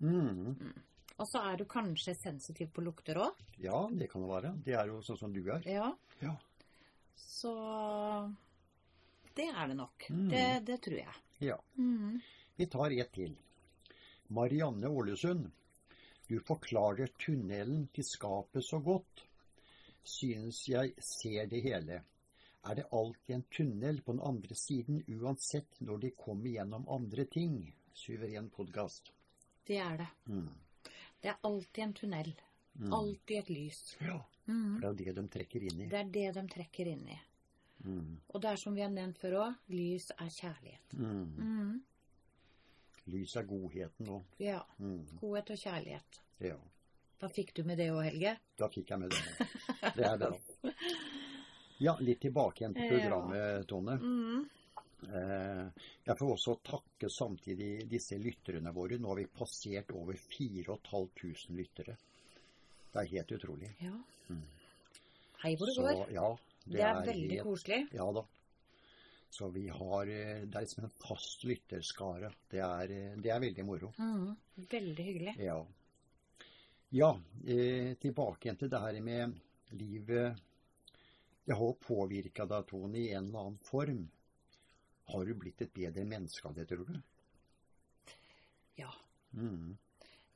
Mm. 0.00 0.72
Og 1.20 1.28
så 1.30 1.42
er 1.50 1.60
du 1.60 1.66
kanskje 1.68 2.14
sensitiv 2.16 2.72
på 2.74 2.82
lukter 2.84 3.20
òg. 3.22 3.42
Ja, 3.60 3.84
det 3.92 4.08
kan 4.12 4.24
det 4.24 4.30
være. 4.32 4.52
Det 4.64 4.74
er 4.80 4.88
jo 4.88 5.02
sånn 5.04 5.20
som 5.20 5.34
du 5.34 5.42
er. 5.44 5.66
Ja. 5.68 5.90
Ja. 6.24 6.32
Så 7.20 7.52
det 9.36 9.50
er 9.52 9.68
det 9.68 9.76
nok. 9.78 10.08
Mm. 10.08 10.28
Det, 10.32 10.46
det 10.70 10.78
tror 10.86 10.96
jeg. 11.02 11.20
ja. 11.44 11.58
Mm. 11.76 12.22
Vi 12.56 12.66
tar 12.70 12.92
ett 12.94 13.12
til. 13.12 13.36
Marianne 14.32 14.88
Ålesund. 14.88 15.50
Du 16.28 16.38
forklarer 16.40 17.06
tunnelen 17.20 17.86
til 17.94 18.04
skapet 18.04 18.64
så 18.64 18.78
godt. 18.80 19.24
Synes 20.04 20.62
jeg 20.68 20.92
ser 21.00 21.46
det 21.46 21.62
hele. 21.64 22.02
Er 22.64 22.74
det 22.78 22.86
alltid 22.92 23.34
en 23.34 23.44
tunnel 23.52 24.00
på 24.02 24.12
den 24.12 24.22
andre 24.24 24.54
siden, 24.56 25.02
uansett 25.20 25.80
når 25.84 25.98
de 26.00 26.10
kommer 26.16 26.50
gjennom 26.50 26.86
andre 26.88 27.24
ting? 27.28 27.58
Suveren 27.94 28.48
podkast. 28.50 29.12
Det 29.68 29.76
er 29.78 29.96
det. 30.00 30.08
Mm. 30.26 30.48
Det 31.22 31.30
er 31.30 31.38
alltid 31.44 31.82
en 31.84 31.92
tunnel. 32.00 32.32
Mm. 32.74 32.92
Alltid 32.92 33.38
et 33.38 33.50
lys. 33.50 33.96
Ja, 34.00 34.20
Mm. 34.46 34.80
det 34.80 34.88
er 34.88 34.94
det 34.94 35.12
de 35.16 35.22
trekker 35.28 35.62
inn 35.62 35.78
i. 35.80 35.86
Det 35.88 35.98
er 35.98 36.08
det 36.12 36.34
de 36.34 36.42
trekker 36.52 36.86
inn 36.90 37.06
i. 37.08 37.18
Mm. 37.84 38.18
Og 38.28 38.40
det 38.42 38.50
er 38.50 38.56
som 38.60 38.74
vi 38.74 38.82
har 38.82 38.90
nevnt 38.90 39.16
før 39.18 39.32
òg, 39.40 39.54
lys 39.68 40.10
er 40.18 40.28
kjærlighet. 40.28 40.92
Mm. 40.98 41.80
Lys 43.12 43.34
er 43.36 43.42
godheten 43.48 44.06
nå. 44.08 44.22
Ja. 44.40 44.62
mm. 44.78 45.18
Godhet 45.20 45.50
og 45.50 45.58
kjærlighet. 45.60 46.20
Ja, 46.40 46.56
Da 47.20 47.28
fikk 47.28 47.52
du 47.54 47.62
med 47.64 47.78
det 47.78 47.90
òg, 47.92 48.02
Helge. 48.04 48.36
da 48.58 48.68
fikk 48.68 48.90
jeg 48.90 48.98
med 49.00 49.10
det. 49.10 49.48
Det 49.96 50.04
er 50.04 50.16
bra. 50.18 50.38
Ja, 51.80 51.96
litt 52.00 52.20
tilbake 52.20 52.62
igjen 52.64 52.74
til 52.74 52.88
programmet, 52.94 53.66
Tone. 53.70 53.96
Mm. 54.00 54.44
Eh, 55.04 55.66
Jeg 56.06 56.16
får 56.18 56.32
også 56.34 56.54
takke 56.64 57.10
samtidig 57.12 57.88
disse 57.90 58.16
lytterne 58.18 58.72
våre. 58.74 58.98
Nå 58.98 59.08
har 59.12 59.20
vi 59.20 59.26
passert 59.26 59.92
over 59.92 60.14
4500 60.16 61.56
lyttere. 61.58 61.96
Det 62.92 63.02
er 63.02 63.10
helt 63.16 63.32
utrolig. 63.36 63.70
Ja. 63.82 63.92
Mm. 64.30 64.42
Hei 65.44 65.54
hvor 65.60 65.66
det 65.68 65.74
Så, 65.76 65.82
går. 65.82 66.12
ja, 66.14 66.28
Det 66.64 66.80
er 66.80 67.00
veldig 67.04 67.30
helt- 67.30 67.42
koselig. 67.44 67.80
Ja 67.92 68.06
da. 68.16 68.22
Så 69.34 69.48
vi 69.48 69.68
har 69.68 70.06
eh, 70.06 70.42
Det 70.46 70.58
er 70.58 70.62
liksom 70.62 70.84
en 70.86 70.92
fast 70.94 71.42
lytterskare. 71.44 72.28
Det 72.50 72.60
er, 72.62 72.92
eh, 72.94 73.16
det 73.18 73.32
er 73.34 73.40
veldig 73.42 73.64
moro. 73.66 73.88
Mm. 73.98 74.28
Veldig 74.70 75.06
hyggelig. 75.08 75.34
Ja. 75.42 75.56
Ja, 76.94 77.08
eh, 77.42 77.96
tilbake 77.98 78.46
igjen 78.46 78.60
til 78.60 78.70
det 78.70 78.80
her 78.84 79.00
med 79.02 79.34
livet. 79.74 80.38
Det 81.44 81.56
har 81.58 81.74
påvirka 81.82 82.46
deg, 82.46 82.68
Tone, 82.70 83.00
i 83.00 83.08
en 83.10 83.26
eller 83.26 83.40
annen 83.40 83.58
form. 83.58 84.04
Har 85.10 85.26
du 85.26 85.34
blitt 85.34 85.66
et 85.66 85.74
bedre 85.74 86.06
menneske 86.06 86.46
av 86.48 86.54
det, 86.54 86.68
tror 86.70 86.86
du? 86.86 86.94
Ja. 88.78 88.92
Mm. 89.34 89.74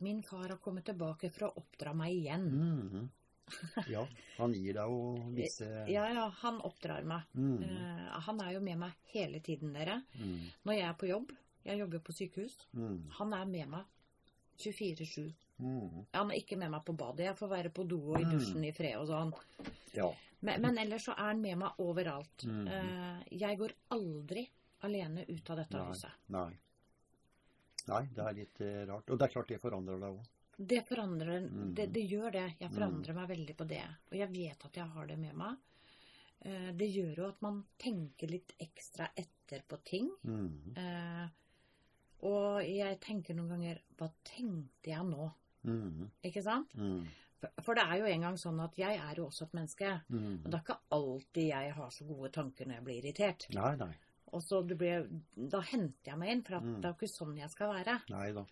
Min 0.03 0.25
far 0.27 0.49
har 0.49 0.59
kommet 0.59 0.91
tilbake 0.91 1.31
for 1.31 1.47
å 1.47 1.63
oppdra 1.63 1.95
meg 1.95 2.19
igjen. 2.19 2.51
Mm. 2.51 3.07
Ja, 3.95 4.03
han 4.39 4.53
gir 4.55 4.75
deg 4.77 4.93
jo 4.93 5.33
visse 5.37 5.69
Ja, 5.91 6.07
ja, 6.13 6.29
han 6.43 6.61
oppdrar 6.67 7.05
meg. 7.09 7.23
Mm. 7.35 7.63
Uh, 7.63 8.21
han 8.29 8.41
er 8.45 8.53
jo 8.57 8.61
med 8.61 8.79
meg 8.79 8.93
hele 9.15 9.41
tiden, 9.41 9.73
dere. 9.77 10.03
Mm. 10.19 10.41
Når 10.65 10.75
jeg 10.79 10.89
er 10.89 10.99
på 11.01 11.09
jobb, 11.11 11.33
jeg 11.65 11.79
jobber 11.83 11.99
på 12.07 12.13
sykehus, 12.17 12.57
Mm. 12.75 13.11
han 13.19 13.33
er 13.35 13.45
med 13.47 13.69
meg 13.69 13.85
24-7. 14.59 15.33
Mm. 15.59 16.07
Han 16.15 16.31
er 16.31 16.39
ikke 16.41 16.57
med 16.59 16.71
meg 16.71 16.85
på 16.87 16.95
badet. 16.97 17.27
Jeg 17.27 17.37
får 17.39 17.49
være 17.51 17.71
på 17.75 17.85
do 17.89 17.99
og 18.13 18.21
i 18.21 18.25
Mm. 18.25 18.31
dusjen 18.37 18.65
i 18.65 18.73
fred 18.73 18.97
og 18.99 19.07
sånn. 19.09 19.33
Ja. 19.95 20.09
Men, 20.41 20.63
men 20.63 20.79
ellers 20.79 21.05
så 21.09 21.13
er 21.19 21.33
han 21.33 21.41
med 21.43 21.59
meg 21.59 21.73
overalt. 21.83 22.45
Eh, 22.47 23.23
jeg 23.39 23.59
går 23.59 23.73
aldri 23.91 24.45
alene 24.87 25.25
ut 25.29 25.51
av 25.51 25.57
dette 25.57 25.77
Nei. 25.79 25.87
huset. 25.89 26.11
Nei. 26.29 26.51
Nei, 27.89 28.03
det 28.15 28.25
er 28.25 28.35
litt 28.37 28.61
uh, 28.61 28.85
rart. 28.87 29.11
Og 29.11 29.19
det 29.19 29.25
er 29.27 29.33
klart 29.33 29.49
det 29.49 29.61
forandrer 29.63 29.99
deg 29.99 30.11
òg. 30.19 30.27
Det 30.59 30.81
forandrer 30.89 31.41
Mm. 31.49 31.75
det, 31.75 31.87
det 31.93 32.03
gjør 32.11 32.33
det. 32.33 32.47
Jeg 32.61 32.71
forandrer 32.75 33.15
meg 33.15 33.29
veldig 33.29 33.57
på 33.57 33.67
det. 33.69 33.85
Og 34.11 34.17
jeg 34.19 34.29
vet 34.33 34.65
at 34.65 34.75
jeg 34.81 34.87
har 34.89 35.07
det 35.07 35.19
med 35.19 35.35
meg. 35.39 35.57
Eh, 36.41 36.73
det 36.73 36.89
gjør 36.95 37.17
jo 37.17 37.29
at 37.29 37.43
man 37.43 37.65
tenker 37.79 38.29
litt 38.31 38.53
ekstra 38.59 39.09
etter 39.17 39.63
på 39.69 39.79
ting. 39.85 40.11
Mm. 40.25 40.77
Eh, 40.77 41.29
og 42.27 42.63
jeg 42.67 42.99
tenker 43.01 43.35
noen 43.39 43.49
ganger 43.55 43.79
Hva 43.97 44.09
tenkte 44.25 44.91
jeg 44.91 45.05
nå? 45.07 45.31
Mm. 45.65 46.11
Ikke 46.25 46.43
sant? 46.43 46.75
Mm. 46.75 47.07
For, 47.63 47.75
det 47.79 47.85
er 47.87 47.99
jo 48.01 48.07
en 48.11 48.21
gang 48.27 48.37
sånn 48.37 48.59
at 48.65 48.75
jeg 48.77 48.99
er 48.99 49.15
jo 49.21 49.27
også 49.29 49.45
et 49.47 49.53
menneske. 49.55 49.93
Mm. 50.11 50.41
Og 50.45 50.51
det 50.51 50.55
er 50.59 50.63
ikke 50.65 50.81
alltid 50.91 51.49
jeg 51.53 51.73
har 51.77 51.91
så 51.95 52.05
gode 52.09 52.31
tanker 52.35 52.67
når 52.67 52.75
jeg 52.81 52.85
blir 52.89 52.99
irritert. 53.05 53.47
Nei, 53.55 53.77
nei. 53.79 53.93
Og 54.35 54.43
så 54.43 54.59
det 54.67 54.77
blir, 54.77 55.07
Da 55.37 55.61
henter 55.61 56.11
jeg 56.11 56.19
meg 56.19 56.31
inn, 56.35 56.43
for 56.43 56.57
at 56.59 56.63
Mm. 56.65 56.81
det 56.81 56.85
er 56.85 56.93
jo 56.93 56.99
ikke 56.99 57.15
sånn 57.15 57.37
jeg 57.39 57.51
skal 57.51 57.73
være. 57.75 58.01
Nei 58.11 58.33
da. 58.33 58.45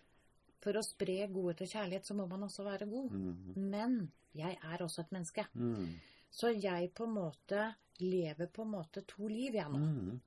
For 0.63 0.77
å 0.77 0.85
spre 0.85 1.27
godhet 1.29 1.63
og 1.65 1.73
kjærlighet, 1.73 2.07
så 2.07 2.15
må 2.17 2.25
man 2.29 2.47
også 2.47 2.65
være 2.65 2.87
god. 2.89 3.11
Mm. 3.13 3.57
Men 3.69 3.99
jeg 4.37 4.57
er 4.57 4.83
også 4.83 5.03
et 5.03 5.13
menneske. 5.13 5.45
Mm. 5.53 5.91
Så 6.33 6.51
jeg 6.55 6.91
på 6.97 7.05
en 7.07 7.13
måte 7.17 7.67
lever 8.01 8.49
på 8.53 8.65
en 8.65 8.73
måte 8.73 9.03
to 9.09 9.29
liv, 9.29 9.55
jeg 9.57 9.69
nå. 9.73 9.79
Mm. 9.79 10.17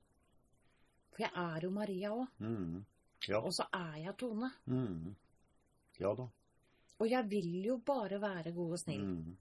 For 1.11 1.25
jeg 1.25 1.31
er 1.43 1.67
jo 1.67 1.71
Maria 1.75 2.13
òg. 2.15 2.39
Mm. 2.39 2.79
Ja. 3.27 3.41
Og 3.41 3.53
så 3.53 3.67
er 3.75 3.99
jeg 4.05 4.17
Tone. 4.17 4.49
Mm. 4.65 5.11
Ja 6.01 6.13
da. 6.17 6.27
Og 7.01 7.09
jeg 7.09 7.29
vil 7.29 7.53
jo 7.65 7.77
bare 7.85 8.19
være 8.21 8.53
god 8.55 8.75
og 8.77 8.81
snill. 8.81 9.05
Mm. 9.05 9.37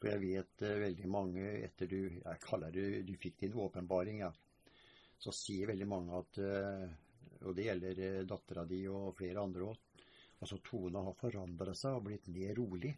For 0.00 0.10
jeg 0.12 0.22
vet 0.22 0.64
uh, 0.66 0.74
veldig 0.82 1.08
mange 1.10 1.44
etter 1.66 1.88
du 1.90 1.98
Jeg 1.98 2.40
kaller 2.42 2.74
det 2.74 3.02
du 3.08 3.14
fikk 3.18 3.40
din 3.42 3.56
åpenbaring, 3.58 4.22
ja. 4.24 4.32
Så 5.18 5.32
sier 5.32 5.70
veldig 5.70 5.86
mange 5.88 6.18
at 6.18 6.38
eh, 6.44 6.82
Og 7.44 7.54
det 7.56 7.66
gjelder 7.68 7.98
eh, 8.06 8.22
dattera 8.24 8.64
di 8.64 8.86
og 8.88 9.14
flere 9.18 9.42
andre 9.42 9.68
òg. 9.70 9.76
Altså 10.40 10.58
Tone 10.64 11.02
har 11.04 11.14
forandra 11.16 11.74
seg 11.74 11.96
og 11.96 12.04
blitt 12.08 12.28
mer 12.28 12.54
rolig. 12.58 12.94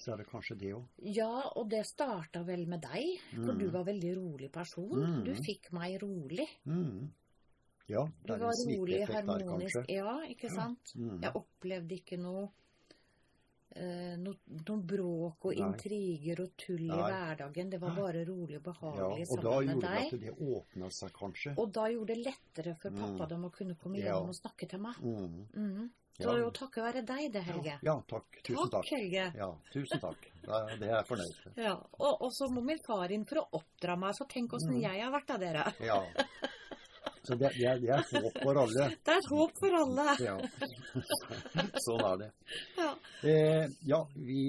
Så 0.00 0.12
er 0.12 0.20
det 0.20 0.26
kanskje 0.30 0.56
det 0.60 0.72
òg. 0.76 0.84
Ja, 1.12 1.30
og 1.56 1.68
det 1.72 1.82
starta 1.88 2.42
vel 2.46 2.66
med 2.68 2.80
deg. 2.84 3.20
For 3.34 3.52
Mm. 3.52 3.58
du 3.58 3.66
var 3.70 3.84
veldig 3.84 4.12
rolig 4.16 4.50
person. 4.52 4.92
Mm. 4.96 5.24
Du 5.24 5.34
fikk 5.34 5.72
meg 5.72 5.98
rolig. 6.02 6.46
Mm. 6.64 7.10
Ja, 7.90 8.04
det 8.24 8.30
er 8.36 8.38
var 8.38 8.52
en 8.54 8.78
rolig, 8.78 9.00
der, 9.08 9.22
kanskje. 9.26 9.84
Ja, 9.88 10.20
ikke 10.28 10.50
sant? 10.50 10.92
Mm. 10.94 11.20
Jeg 11.22 11.32
opplevde 11.34 11.96
ikke 11.96 12.18
noe 12.20 12.48
eh, 13.76 14.16
noe, 14.18 14.34
noe 14.68 14.82
bråk 14.82 15.44
og 15.46 15.54
Nei. 15.54 15.66
intriger 15.68 16.40
og 16.42 16.56
tull 16.56 16.82
i 16.86 16.88
hverdagen. 16.90 17.70
Det 17.70 17.80
var 17.80 17.94
bare 17.96 18.24
rolig 18.26 18.56
og 18.58 18.62
behagelig 18.72 19.26
Ja, 19.26 19.30
og 19.30 19.42
da 19.42 19.50
sammen 19.50 19.66
med 19.66 19.74
gjorde 19.74 19.80
det 19.80 20.10
deg. 20.10 20.12
at 20.12 20.20
det 20.20 20.34
åpna 20.56 20.90
seg, 20.90 21.12
kanskje. 21.12 21.54
Og 21.58 21.72
da 21.72 21.86
gjorde 21.88 22.06
det 22.14 22.24
lettere 22.26 22.74
for 22.80 22.90
pappa 22.90 23.24
Mm. 23.24 23.28
dem 23.28 23.44
å 23.44 23.52
kunne 23.52 23.74
komme 23.78 23.98
Ja. 23.98 24.04
gjennom 24.14 24.28
og 24.28 24.34
snakke 24.34 24.68
til 24.68 24.78
meg. 24.80 24.94
Mm. 25.02 25.46
Mm. 25.54 25.90
Så 26.20 26.22
Ja. 26.26 26.32
det 26.32 26.36
er 26.40 26.44
jo 26.44 26.50
takket 26.50 26.82
være 26.84 27.06
deg 27.06 27.32
det, 27.32 27.42
Helge. 27.44 27.78
Ja, 27.82 28.02
takk. 28.06 28.42
Tusen 28.44 28.68
takk. 28.70 28.70
takk. 28.70 28.90
Helge. 28.90 29.32
Ja, 29.36 29.54
tusen 29.72 30.00
takk. 30.00 30.20
Det, 30.42 30.78
det 30.80 30.88
er 30.88 30.96
jeg 30.96 31.06
fornøyd 31.06 31.44
med. 31.46 31.56
Ja, 31.64 31.74
og, 31.98 32.22
og 32.22 32.30
så 32.32 32.48
må 32.50 32.62
min 32.62 32.78
far 32.78 33.08
inn 33.10 33.24
for 33.24 33.36
å 33.36 33.48
oppdra 33.52 33.96
meg, 33.98 34.14
så 34.14 34.26
tenk 34.28 34.50
åssen 34.52 34.74
Mm. 34.76 34.82
jeg 34.82 35.00
har 35.02 35.12
vært 35.12 35.30
av 35.30 35.40
dere. 35.40 35.74
Ja. 35.80 36.02
Så 37.22 37.34
det, 37.36 37.50
det, 37.58 37.66
er, 37.68 37.80
det 37.82 37.90
er 37.92 38.22
håp 38.24 38.38
for 38.42 38.56
alle. 38.62 38.86
Det 39.04 39.12
er 39.12 39.18
et 39.20 39.28
håp 39.30 39.58
for 39.60 39.76
alle. 39.82 40.06
Ja. 40.28 40.36
sånn 41.86 42.04
er 42.08 42.16
det. 42.22 42.30
Ja. 42.78 42.88
Eh, 43.28 43.66
ja, 43.90 44.00
vi, 44.16 44.40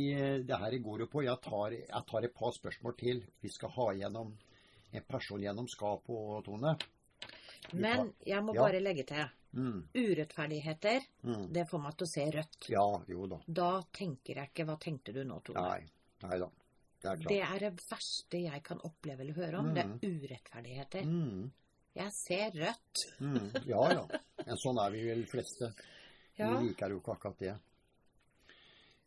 det 0.47 0.59
her 0.63 0.77
går 0.85 1.03
jo 1.05 1.09
på 1.11 1.23
jeg 1.25 1.41
tar, 1.43 1.75
jeg 1.75 2.05
tar 2.13 2.27
et 2.29 2.33
par 2.37 2.55
spørsmål 2.55 2.95
til. 2.99 3.21
Vi 3.43 3.51
skal 3.51 3.73
ha 3.75 3.89
gjennom 3.99 4.31
en 4.91 5.05
person 5.07 5.43
gjennom 5.43 5.67
skapet 5.71 6.15
og 6.15 6.41
Tone. 6.47 6.73
Men 7.73 7.97
tar- 8.07 8.31
jeg 8.31 8.43
må 8.43 8.55
Ja. 8.55 8.65
bare 8.65 8.81
legge 8.83 9.05
til. 9.11 9.29
Mm, 9.51 9.81
Urettferdigheter, 9.99 11.01
mm. 11.27 11.47
det 11.51 11.65
får 11.67 11.81
meg 11.83 11.95
til 11.99 12.07
å 12.07 12.09
se 12.13 12.25
rødt. 12.31 12.67
Ja, 12.71 12.85
jo 13.11 13.25
da. 13.27 13.39
Da 13.47 13.71
tenker 13.91 14.37
jeg 14.39 14.47
ikke 14.53 14.63
Hva 14.69 14.77
tenkte 14.79 15.11
du 15.11 15.25
nå, 15.27 15.41
Tone? 15.43 15.59
Nei. 15.67 15.81
Nei 16.23 16.37
da. 16.39 16.47
Det 17.01 17.09
er 17.11 17.17
Det 17.27 17.39
er 17.41 17.59
det 17.65 17.71
verste 17.89 18.39
jeg 18.45 18.63
kan 18.63 18.79
oppleve 18.87 19.25
eller 19.25 19.33
høre 19.41 19.59
om. 19.59 19.73
Det 19.75 19.83
er 19.83 20.07
urettferdigheter. 20.07 21.03
Mm, 21.03 21.51
Jeg 21.95 22.11
ser 22.15 22.51
rødt. 22.55 23.01
mm. 23.19 23.65
Ja 23.67 23.81
ja. 23.93 24.05
Men 24.45 24.57
sånn 24.57 24.79
er 24.79 24.91
vi 24.93 25.01
vel 25.09 25.25
fleste. 25.27 25.73
Ja. 26.37 26.47
Vi 26.57 26.67
liker 26.69 26.89
jo 26.93 27.01
ikke 27.01 27.11
akkurat 27.17 27.39
det. 27.39 27.55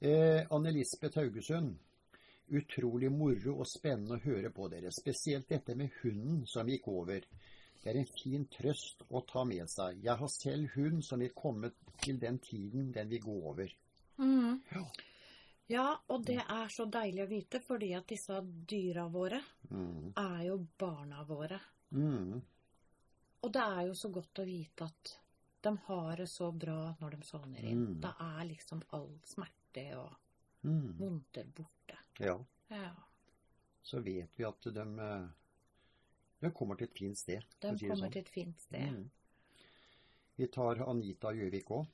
Eh, 0.01 0.47
Anne 0.51 0.71
Lisbeth 0.73 1.19
Haugesund. 1.19 1.79
Utrolig 2.53 3.09
moro 3.11 3.55
og 3.63 3.67
spennende 3.67 4.19
å 4.19 4.25
høre 4.27 4.51
på 4.53 4.69
dere. 4.69 4.91
Spesielt 4.93 5.49
dette 5.49 5.75
med 5.75 5.91
hunden 6.03 6.43
som 6.47 6.69
gikk 6.69 6.89
over. 6.93 7.25
Det 7.81 7.91
er 7.93 7.99
en 8.03 8.11
fin 8.21 8.45
trøst 8.53 9.03
å 9.11 9.23
ta 9.29 9.45
med 9.49 9.65
seg. 9.73 10.03
Jeg 10.05 10.17
har 10.21 10.31
selv 10.33 10.77
hund 10.77 11.03
som 11.05 11.21
vil 11.25 11.33
komme 11.37 11.73
til 12.05 12.19
den 12.21 12.39
tiden 12.45 12.93
den 12.93 13.09
vil 13.09 13.21
gå 13.25 13.39
over. 13.51 13.73
Mhm. 14.19 14.61
Ja. 14.73 14.85
Ja, 15.67 15.87
og 16.13 16.27
det 16.29 16.43
er 16.45 16.69
så 16.69 16.85
deilig 16.93 17.23
å 17.25 17.29
vite, 17.31 17.61
fordi 17.65 17.95
at 17.97 18.07
disse 18.07 18.37
dyra 18.69 19.07
våre 19.09 19.41
Mm. 19.71 20.13
er 20.15 20.43
jo 20.45 20.59
barna 20.79 21.25
våre. 21.25 21.59
Mm. 21.91 22.43
Og 23.45 23.53
det 23.53 23.61
er 23.63 23.87
jo 23.91 23.95
så 23.99 24.09
godt 24.13 24.41
å 24.41 24.45
vite 24.49 24.87
at 24.89 25.15
de 25.65 25.73
har 25.87 26.17
det 26.21 26.27
så 26.33 26.51
bra 26.53 26.79
når 27.01 27.17
de 27.19 27.27
sovner 27.29 27.65
inn. 27.69 27.83
Mm. 27.95 28.01
Da 28.05 28.15
er 28.21 28.45
liksom 28.49 28.83
all 28.97 29.11
smerte 29.29 29.87
og 30.01 30.15
Mm. 30.65 30.95
vondter 30.99 31.45
borte. 31.53 31.99
Ja. 32.21 32.39
Ja. 32.71 32.95
Så 33.83 34.01
vet 34.01 34.31
vi 34.39 34.45
at 34.49 34.61
de, 34.73 34.81
eh, 34.81 35.27
de 36.41 36.51
kommer 36.51 36.77
til 36.77 36.87
et 36.89 36.95
fint 36.97 37.19
sted. 37.19 37.45
De 37.61 37.77
si 37.79 37.87
kommer 37.87 38.07
sånn. 38.07 38.13
til 38.13 38.21
et 38.23 38.29
fint 38.33 38.61
sted. 38.61 38.89
Mm. 38.95 39.11
Vi 40.37 40.47
tar 40.47 40.81
Anita 40.89 41.29
Gjøvik 41.37 41.69
òg. 41.71 41.87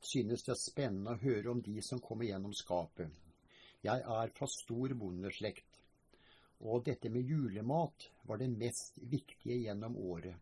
Synes 0.00 0.44
det 0.44 0.52
er 0.52 0.62
spennende 0.70 1.10
å 1.16 1.18
høre 1.20 1.50
om 1.50 1.60
de 1.60 1.80
som 1.82 1.98
kommer 1.98 2.24
gjennom 2.24 2.52
skapet. 2.54 3.10
Jeg 3.82 4.00
er 4.00 4.28
fra 4.28 4.46
stor 4.46 4.94
bondeslekt, 4.94 5.80
og 6.60 6.84
dette 6.84 7.10
med 7.10 7.24
julemat 7.26 8.08
var 8.26 8.36
det 8.38 8.48
mest 8.50 8.98
viktige 9.02 9.64
gjennom 9.64 9.96
året. 9.96 10.36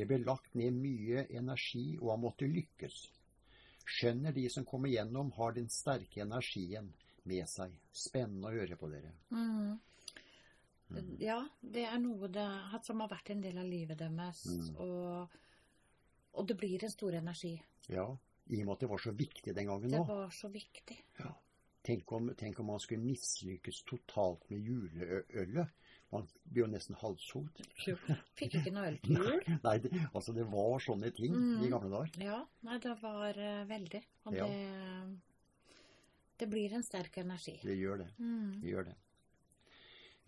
Det 0.00 0.06
ble 0.08 0.20
lagt 0.24 0.54
ned 0.56 0.76
mye 0.80 1.26
energi, 1.36 1.84
og 2.00 2.14
han 2.14 2.22
måtte 2.22 2.48
lykkes. 2.48 3.00
Skjønner 3.90 4.32
de 4.32 4.46
som 4.52 4.64
kommer 4.64 4.92
gjennom, 4.92 5.32
har 5.36 5.52
den 5.56 5.68
sterke 5.72 6.22
energien 6.24 6.88
med 7.28 7.48
seg. 7.50 7.74
Spennende 7.92 8.48
å 8.48 8.54
høre 8.54 8.78
på 8.80 8.88
dere. 8.92 9.12
Mm. 9.34 9.76
Mm. 10.90 11.10
Ja, 11.22 11.38
det 11.60 11.84
er 11.86 12.00
noe 12.02 12.30
det, 12.32 12.46
som 12.86 13.02
har 13.04 13.10
vært 13.12 13.30
en 13.34 13.42
del 13.44 13.60
av 13.60 13.68
livet 13.68 13.98
deres. 14.00 14.42
Mm. 14.48 14.72
Og, 14.82 15.36
og 16.32 16.48
det 16.48 16.56
blir 16.58 16.86
en 16.86 16.94
stor 16.94 17.18
energi. 17.20 17.52
Ja, 17.90 18.08
i 18.50 18.62
og 18.62 18.66
med 18.66 18.74
at 18.74 18.84
det 18.86 18.90
var 18.90 19.02
så 19.04 19.12
viktig 19.14 19.54
den 19.54 19.70
gangen 19.70 19.92
Det 19.92 20.00
òg. 20.00 20.08
var 20.10 20.34
så 20.34 20.50
viktig. 20.50 20.98
Ja. 21.20 21.30
Tenk 21.86 22.12
om, 22.12 22.32
tenk 22.36 22.58
om 22.60 22.72
man 22.72 22.82
skulle 22.82 23.04
mislykkes 23.04 23.84
totalt 23.88 24.42
med 24.50 24.66
juleølet. 24.66 25.70
Man 26.12 26.24
blir 26.50 26.64
jo 26.64 26.66
nesten 26.72 26.96
halshugd. 26.98 27.60
Fikk 28.34 28.56
ikke 28.58 28.72
noe 28.74 28.86
øl 28.90 28.96
til 29.04 29.16
jul. 29.20 29.44
Nei, 29.62 29.74
det, 29.84 29.90
altså 30.10 30.32
det 30.34 30.46
var 30.50 30.80
sånne 30.82 31.10
ting 31.14 31.34
Mm. 31.36 31.60
i 31.62 31.68
gamle 31.70 31.90
dager. 31.92 32.16
Ja, 32.24 32.38
nei, 32.66 32.78
det 32.82 32.96
var 33.02 33.38
uh, 33.38 33.68
veldig. 33.70 34.00
Og 34.26 34.34
Ja. 34.34 34.46
det 34.46 35.18
Det 36.40 36.48
blir 36.48 36.72
en 36.74 36.82
sterk 36.82 37.18
energi. 37.20 37.58
Det 37.62 37.76
gjør 37.78 37.98
det. 37.98 38.08
Mm. 38.18 38.60
Det 38.62 38.70
gjør 38.72 38.84
det. 38.88 38.94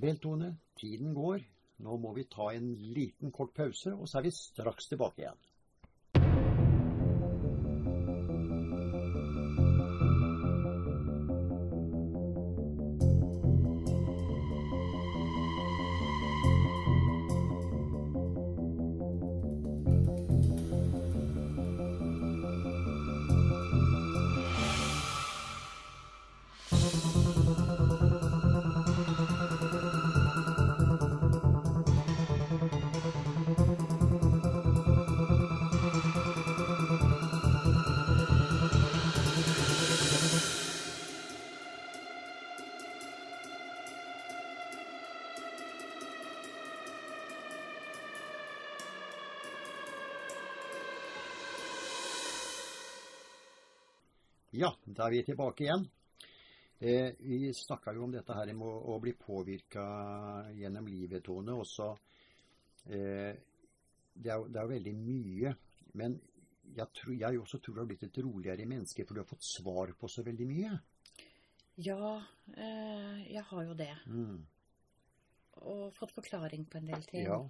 Vel, 0.02 0.18
Tone, 0.18 0.50
tiden 0.76 1.14
går. 1.14 1.42
Nå 1.82 1.96
må 1.98 2.12
vi 2.14 2.24
ta 2.30 2.50
en 2.54 2.74
liten 2.94 3.32
kort 3.32 3.54
pause, 3.54 3.94
og 3.94 4.06
så 4.08 4.18
er 4.18 4.22
vi 4.28 4.30
straks 4.30 4.86
tilbake 4.90 5.22
igjen. 5.24 5.38
Ja, 54.62 54.68
da 54.86 55.08
er 55.08 55.16
vi 55.16 55.22
tilbake 55.26 55.64
igjen. 55.64 55.88
Eh, 56.78 57.14
vi 57.18 57.48
snakka 57.54 57.94
jo 57.96 58.04
om 58.04 58.12
dette 58.14 58.34
her 58.36 58.52
med 58.54 58.66
å, 58.68 58.94
å 58.94 58.98
bli 59.02 59.14
påvirka 59.18 59.82
gjennom 60.54 60.86
livet, 60.86 61.24
Tone. 61.26 61.56
Også, 61.64 61.88
eh, 62.86 63.32
det, 64.14 64.30
er, 64.30 64.44
det 64.46 64.60
er 64.62 64.70
veldig 64.70 64.92
mye. 65.00 65.54
Men 65.98 66.14
jeg, 66.76 66.86
tror, 66.94 67.14
jeg 67.24 67.40
også 67.42 67.58
tror 67.58 67.74
du 67.74 67.82
har 67.82 67.90
blitt 67.90 68.06
et 68.06 68.22
roligere 68.22 68.68
menneske, 68.70 69.06
for 69.08 69.18
du 69.18 69.24
har 69.24 69.30
fått 69.32 69.48
svar 69.48 69.94
på 69.98 70.10
så 70.10 70.22
veldig 70.26 70.48
mye. 70.52 70.76
Ja, 71.82 72.12
eh, 72.54 73.22
jeg 73.32 73.44
har 73.50 73.66
jo 73.66 73.74
det. 73.82 73.92
Mm. 74.06 74.38
Og 75.72 75.84
fått 75.96 76.14
forklaring 76.20 76.68
på 76.70 76.78
en 76.78 76.92
del 76.92 77.02
ting. 77.10 77.26
Ja. 77.26 77.40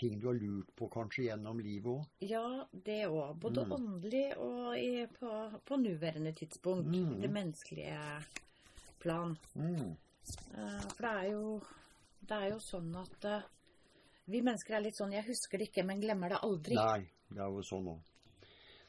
Ting 0.00 0.14
du 0.20 0.26
har 0.30 0.38
lurt 0.40 0.70
på 0.78 0.86
kanskje 0.88 1.26
gjennom 1.26 1.58
livet 1.60 1.90
òg. 1.92 2.04
Ja, 2.24 2.44
det 2.72 3.02
òg. 3.08 3.34
Både 3.42 3.64
Mm. 3.66 3.72
åndelig 3.76 4.26
og 4.40 4.78
i, 4.78 5.06
på, 5.18 5.32
på 5.68 5.76
nåværende 5.76 6.32
tidspunkt. 6.32 6.86
Mm. 6.88 7.20
Det 7.20 7.30
menneskelige 7.30 7.98
plan. 9.02 9.36
Mm. 9.54 9.90
Uh, 10.56 10.80
For 10.94 11.02
det 11.04 11.12
er 11.12 11.28
jo, 11.32 11.60
det 12.20 12.36
er 12.38 12.48
jo 12.54 12.58
sånn 12.64 12.90
at 12.96 13.24
uh, 13.28 13.42
vi 14.30 14.40
mennesker 14.46 14.76
er 14.76 14.84
litt 14.84 14.96
sånn 14.96 15.12
Jeg 15.12 15.26
husker 15.26 15.58
det 15.58 15.68
ikke, 15.68 15.84
men 15.84 16.00
glemmer 16.00 16.32
det 16.32 16.40
aldri. 16.46 16.76
Nei, 16.78 17.04
det 17.28 17.40
er 17.44 17.50
jo 17.50 17.62
sånn 17.66 17.88
òg. 17.92 18.00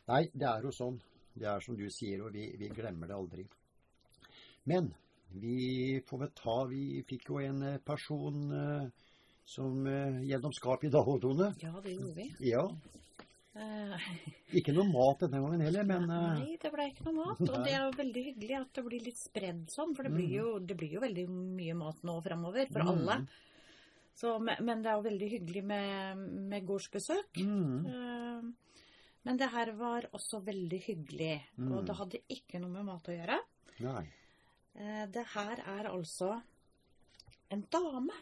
Nei, 0.07 0.23
det 0.33 0.47
er 0.47 0.63
jo 0.67 0.71
sånn. 0.71 0.99
Det 1.33 1.47
er 1.47 1.59
som 1.63 1.75
du 1.79 1.85
sier, 1.89 2.23
og 2.25 2.33
vi, 2.35 2.49
vi 2.59 2.67
glemmer 2.75 3.07
det 3.07 3.15
aldri. 3.15 3.45
Men 4.67 4.93
vi 5.41 5.99
får 6.05 6.19
vel 6.19 6.31
ta 6.35 6.55
Vi 6.67 7.01
fikk 7.07 7.29
jo 7.31 7.39
en 7.39 7.61
person 7.87 8.51
eh, 8.51 8.89
som 9.45 9.85
eh, 9.87 10.21
gjennom 10.29 10.53
skap 10.53 10.83
i 10.83 10.89
dag, 10.89 11.05
Tone. 11.21 11.53
Ja, 11.59 11.73
det 11.83 11.95
gjorde 11.97 12.15
vi. 12.15 12.27
Ja. 12.49 12.65
Eh, 13.53 14.05
Ikke 14.55 14.71
noe 14.71 14.87
mat 14.87 15.19
denne 15.25 15.41
gangen 15.43 15.59
heller, 15.65 15.83
men 15.83 16.05
eh, 16.09 16.39
Nei, 16.39 16.57
det 16.61 16.71
ble 16.71 16.85
ikke 16.87 17.03
noe 17.09 17.25
mat. 17.25 17.41
Og 17.49 17.57
det 17.65 17.73
er 17.73 17.81
jo 17.83 17.97
veldig 17.97 18.23
hyggelig 18.29 18.59
at 18.61 18.73
det 18.77 18.83
blir 18.85 19.03
litt 19.03 19.19
spredd 19.19 19.65
sånn, 19.73 19.91
for 19.95 20.07
det 20.07 20.13
blir 20.15 20.29
jo, 20.37 20.53
det 20.59 20.77
blir 20.79 20.93
jo 20.95 21.01
veldig 21.03 21.25
mye 21.29 21.75
mat 21.75 21.99
nå 22.07 22.15
fremover 22.23 22.69
for 22.71 22.79
Mm. 22.85 22.91
alle. 22.93 23.17
Så, 24.15 24.37
men 24.43 24.55
men 24.63 24.81
det 24.83 24.89
er 24.91 24.95
jo 24.99 25.03
veldig 25.09 25.29
hyggelig 25.33 25.63
med, 25.63 26.17
med 26.51 26.65
gårdsbesøk. 26.67 27.37
mm, 27.43 27.85
Eh, 27.91 28.51
Men 29.23 29.37
det 29.37 29.49
her 29.53 29.69
var 29.77 30.07
også 30.13 30.39
veldig 30.43 30.79
hyggelig, 30.81 31.41
og 31.59 31.83
Mm. 31.83 31.85
det 31.85 31.95
hadde 31.95 32.19
ikke 32.29 32.59
noe 32.59 32.69
med 32.71 32.85
mat 32.85 33.03
å 33.07 33.13
gjøre. 33.17 33.37
Nei. 33.79 34.07
Eh, 34.75 35.05
Det 35.11 35.25
her 35.35 35.59
er 35.59 35.89
altså 35.91 36.41
en 37.51 37.61
dame. 37.69 38.13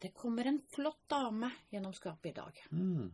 Det 0.00 0.14
kommer 0.16 0.46
en 0.48 0.60
flott 0.74 1.02
dame 1.08 1.50
gjennom 1.70 1.92
skapet 1.92 2.30
i 2.32 2.36
dag. 2.40 2.62
Mm, 2.72 3.10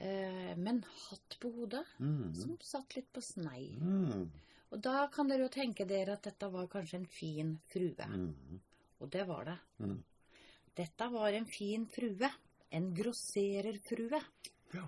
Eh, 0.00 0.56
Med 0.56 0.68
en 0.68 0.84
hatt 1.10 1.36
på 1.40 1.50
hodet 1.50 1.84
mm, 1.98 2.34
som 2.34 2.52
satt 2.62 2.94
litt 2.96 3.08
på 3.12 3.20
snei. 3.20 3.72
mm, 3.80 4.28
Og 4.70 4.80
da 4.84 5.08
kan 5.10 5.26
dere 5.28 5.42
jo 5.42 5.48
tenke 5.48 5.86
dere 5.90 6.12
at 6.14 6.22
dette 6.28 6.48
var 6.52 6.68
kanskje 6.70 7.00
en 7.00 7.06
fin 7.06 7.58
frue. 7.72 8.06
mm, 8.06 8.60
Og 9.00 9.10
det 9.10 9.24
var 9.26 9.44
det. 9.44 9.56
mm. 9.78 9.96
Dette 10.76 11.08
var 11.10 11.32
en 11.32 11.46
fin 11.46 11.86
frue. 11.86 12.30
En 12.70 12.94
grossererfrue. 12.94 14.20
Ja. 14.74 14.86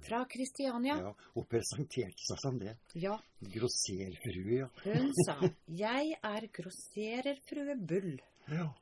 Fra 0.00 0.24
Kristiania. 0.24 0.96
ja. 1.02 1.12
Og 1.34 1.48
presenterte 1.48 2.24
seg 2.24 2.38
som 2.40 2.58
det. 2.58 2.76
Ja. 2.94 3.18
Grosserfrue, 3.42 4.56
ja. 4.62 4.68
Hun 4.84 5.12
sa 5.26 5.36
'Jeg 5.68 6.16
er 6.22 6.46
grossererfrue 6.48 7.74
Bull'. 7.76 8.20
ja. 8.48 8.72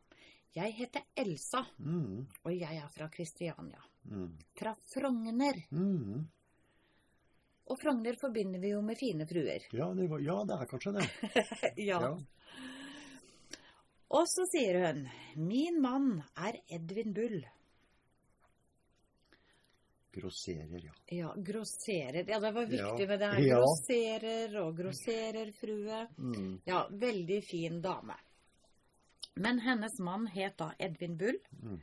Jeg 0.54 0.72
heter 0.78 1.02
Elsa, 1.18 1.64
Mm, 1.78 2.26
og 2.44 2.52
jeg 2.54 2.76
er 2.78 2.88
fra 2.94 3.08
Kristiania. 3.08 3.80
mm, 4.04 4.38
Fra 4.58 4.74
Frogner. 4.94 5.56
mm. 5.70 6.28
Og 7.66 7.78
Frogner 7.80 8.14
forbinder 8.20 8.60
vi 8.60 8.70
jo 8.74 8.82
med 8.82 8.96
fine 8.98 9.26
fruer. 9.26 9.64
Ja, 9.72 9.88
det 9.94 10.08
var, 10.10 10.20
ja, 10.20 10.44
det 10.44 10.60
er 10.60 10.66
kanskje 10.66 10.92
det. 10.92 11.08
ja. 11.88 11.98
Og 14.10 14.26
så 14.28 14.44
sier 14.52 14.78
hun 14.86 15.08
'Min 15.36 15.80
mann 15.82 16.22
er 16.36 16.60
Edvin 16.70 17.14
Bull'. 17.14 17.44
Grosserer, 20.14 20.84
ja. 20.84 20.92
Ja, 21.10 21.34
grosserer. 21.36 22.28
Ja, 22.28 22.38
det 22.40 22.52
var 22.54 22.66
viktig 22.66 23.00
Ja. 23.00 23.06
med 23.08 23.18
det 23.20 23.26
her. 23.32 23.40
Ja. 23.40 23.56
Grosserer 23.58 24.56
og 24.62 24.76
grossererfrue. 24.78 26.06
Mm, 26.18 26.60
Ja, 26.66 26.86
veldig 26.90 27.40
fin 27.44 27.80
dame. 27.82 28.14
Men 29.36 29.58
hennes 29.60 29.98
mann 29.98 30.26
het 30.30 30.56
da 30.58 30.72
Edvin 30.78 31.16
Bull. 31.16 31.38
mm, 31.62 31.80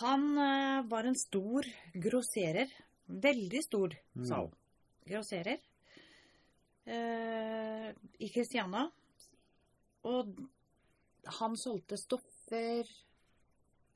Han 0.00 0.38
eh, 0.38 0.82
var 0.88 1.04
en 1.04 1.14
stor 1.14 1.64
grosserer. 1.92 2.70
Veldig 3.06 3.62
stor, 3.64 3.90
sa 4.24 4.36
Mm. 4.38 4.40
hun. 4.40 4.54
Grosserer. 5.06 5.58
Eh, 6.86 7.88
I 8.18 8.28
Kristiania. 8.32 8.90
Og 10.04 10.38
han 11.40 11.56
solgte 11.56 11.96
stoffer. 12.00 12.88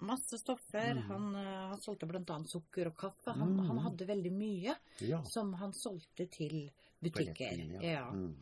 Masse 0.00 0.38
stoffer. 0.38 0.94
Mm. 0.94 1.02
Han, 1.11 1.35
eh, 1.37 1.68
han 1.72 1.81
solgte 1.81 2.07
bl.a. 2.07 2.38
sukker 2.46 2.87
og 2.92 2.96
kaffe. 2.96 3.33
Han, 3.35 3.57
Mm. 3.57 3.66
han 3.68 3.78
hadde 3.78 4.07
veldig 4.07 4.33
mye 4.33 4.76
ja. 5.00 5.22
som 5.24 5.54
han 5.54 5.72
solgte 5.72 6.26
til 6.31 6.70
butikker. 7.02 7.57
Ja, 7.81 7.81
Ja. 7.92 8.11
Mm, 8.11 8.35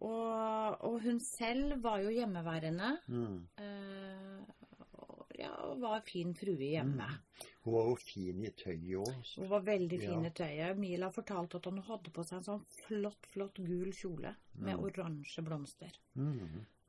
Og, 0.00 0.76
og 0.86 1.00
hun 1.04 1.18
selv 1.20 1.82
var 1.84 2.00
jo 2.00 2.10
hjemmeværende. 2.14 2.92
mm. 3.06 3.48
eh, 3.58 4.40
og 5.00 5.26
ja, 5.38 5.50
var 5.80 6.00
fin 6.04 6.34
frue 6.34 6.56
hjemme. 6.72 7.06
Hun 7.64 7.74
var 7.74 7.88
jo 7.90 7.94
fin 8.00 8.44
i 8.44 8.50
tøyet 8.56 8.96
òg. 9.02 9.32
Hun 9.36 9.50
var 9.50 9.60
veldig 9.66 9.98
fin 10.00 10.24
Ja. 10.24 10.28
i 10.30 10.32
tøyet. 10.32 10.78
Mila 10.80 11.10
fortalte 11.12 11.56
at 11.60 11.64
hun 11.68 11.78
hadde 11.84 12.10
på 12.16 12.24
seg 12.24 12.38
en 12.38 12.46
sånn 12.48 12.64
flott, 12.86 13.26
flott 13.34 13.60
gul 13.60 13.92
kjole 13.92 14.34
med 14.54 14.76
Mm. 14.76 14.84
oransje 14.84 15.42
blomster. 15.44 15.92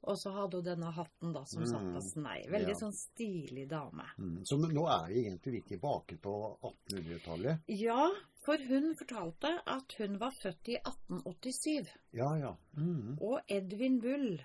Mm, 0.04 0.10
Og 0.10 0.18
så 0.18 0.32
hadde 0.34 0.58
hun 0.58 0.64
denne 0.66 0.92
hatten 0.92 1.34
da 1.34 1.44
som 1.46 1.66
satt 1.66 1.82
på 1.94 2.00
Mm. 2.02 2.10
snei. 2.10 2.48
Veldig 2.50 2.70
Ja. 2.70 2.80
sånn 2.80 2.94
stilig 2.94 3.68
dame. 3.70 4.04
mm. 4.18 4.44
Så 4.46 4.58
nå 4.58 4.88
er 4.90 5.08
vi 5.08 5.24
egentlig 5.30 5.54
litt 5.54 5.68
tilbake 5.68 6.18
på 6.18 6.58
1800-tallet. 6.64 7.60
Ja, 7.68 8.10
for 8.46 8.58
hun 8.58 8.96
fortalte 8.96 9.62
at 9.68 9.94
hun 10.00 10.18
var 10.18 10.32
født 10.32 10.68
i 10.70 10.78
1887. 10.84 11.88
Ja, 12.14 12.36
ja. 12.36 12.56
Mm, 12.76 13.18
Og 13.22 13.42
Edvin 13.48 14.00
Bull 14.02 14.40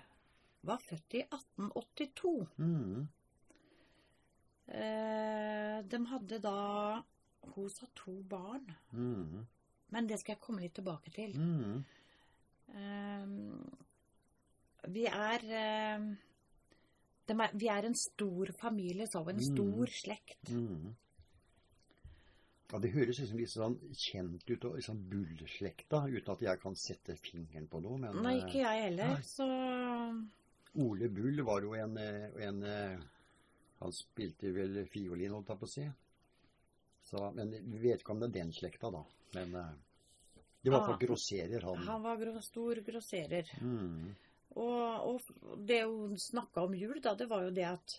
var 0.63 0.77
født 0.77 1.13
i 1.15 1.23
1882. 1.31 2.47
mm, 2.59 3.07
Eh, 4.69 5.81
de 5.87 6.05
hadde 6.05 6.39
da 6.41 7.01
Hun 7.55 7.69
sa 7.69 7.85
to 7.95 8.21
barn. 8.23 8.75
mm, 8.93 9.45
Men 9.91 10.07
det 10.07 10.19
skal 10.19 10.35
jeg 10.35 10.41
komme 10.41 10.59
litt 10.61 10.73
tilbake 10.75 11.09
til. 11.13 11.31
mm. 11.33 11.83
Vi 14.87 15.05
er 15.05 15.43
eh, 15.43 16.05
er, 17.29 17.51
Vi 17.57 17.67
er 17.67 17.85
en 17.89 17.95
stor 17.95 18.51
familie, 18.59 19.07
så. 19.07 19.19
En 19.29 19.35
Mm. 19.35 19.41
stor 19.55 19.85
slekt. 19.87 20.49
Mm. 20.51 20.95
Ja, 22.71 22.79
Det 22.79 22.91
høres 22.91 23.19
liksom 23.19 23.37
litt 23.39 23.49
sånn 23.49 23.77
kjent 23.95 24.49
ut, 24.49 24.65
og 24.65 24.75
liksom 24.75 24.97
Bull-slekta, 25.09 26.01
uten 26.11 26.33
at 26.33 26.41
jeg 26.41 26.59
kan 26.59 26.75
sette 26.75 27.15
fingeren 27.15 27.67
på 27.71 27.79
noe. 27.81 27.97
Men 27.97 28.21
Nei, 28.23 28.37
ikke 28.41 28.59
jeg 28.59 28.81
heller. 28.83 29.07
Nei. 29.13 29.21
Så 29.23 29.47
Ole 30.75 31.07
Bull 31.09 31.41
var 31.47 31.61
jo 31.61 31.73
en, 31.73 31.97
eh, 31.97 32.29
en 32.47 32.63
eh, 32.63 32.97
Han 33.79 33.91
spilte 33.93 34.51
vel 34.53 34.85
fiolin, 34.89 35.31
holdt 35.31 35.47
jeg 35.49 35.59
på 35.59 35.65
å 35.67 35.69
si. 35.69 35.83
Så, 37.05 37.33
men 37.35 37.51
vi 37.51 37.77
vet 37.77 37.99
ikke 38.01 38.09
om 38.15 38.19
det 38.19 38.29
er 38.31 38.39
den 38.41 38.51
slekta, 38.51 38.89
da. 38.91 39.03
Men 39.35 39.51
det 39.53 39.61
var 39.61 39.75
i 40.65 40.69
hvert 40.69 40.81
Ah. 40.81 40.85
fall 40.87 40.97
grosserer, 41.07 41.61
han. 41.61 41.77
han 41.87 42.01
var 42.01 42.41
stor 42.41 42.75
grosserer. 42.81 43.45
Mm. 43.61 44.15
Og, 44.57 45.07
og 45.11 45.65
det 45.69 45.83
hun 45.85 46.15
snakka 46.17 46.63
om 46.65 46.73
jul, 46.73 46.99
da, 47.03 47.13
det 47.19 47.27
var 47.29 47.43
jo 47.45 47.51
det 47.53 47.65
at 47.69 47.97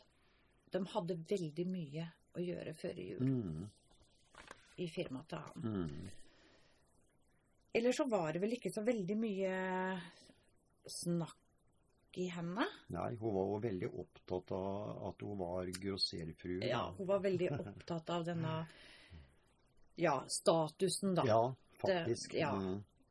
de 0.74 0.80
hadde 0.92 1.14
veldig 1.30 1.66
mye 1.70 2.06
å 2.34 2.42
gjøre 2.42 2.72
før 2.76 2.98
jul 3.02 3.22
Mm. 3.24 3.68
i 4.78 4.86
firmaet 4.90 5.28
til 5.30 5.38
han. 5.38 5.62
Mm. 5.62 6.08
Eller 7.78 7.92
så 7.94 8.04
var 8.10 8.32
det 8.32 8.40
vel 8.42 8.56
ikke 8.56 8.72
så 8.74 8.82
veldig 8.86 9.16
mye 9.20 9.52
snakk 10.88 11.36
i 12.18 12.26
henne. 12.32 12.64
Nei, 12.90 13.08
hun 13.20 13.34
var 13.36 13.48
jo 13.52 13.58
veldig 13.62 13.90
opptatt 14.02 14.52
av 14.56 15.08
at 15.10 15.22
hun 15.22 15.38
var 15.38 15.68
grosserfrue. 15.78 16.64
Ja, 16.66 16.86
hun 16.96 17.06
var 17.06 17.20
veldig 17.22 17.50
opptatt 17.58 18.10
av 18.10 18.24
denne 18.26 18.54
ja, 20.06 20.16
statusen, 20.26 21.14
da. 21.18 21.26
Ja, 21.28 21.42
faktisk. 21.82 22.32
Det- 22.32 22.40
ja. 22.42 22.52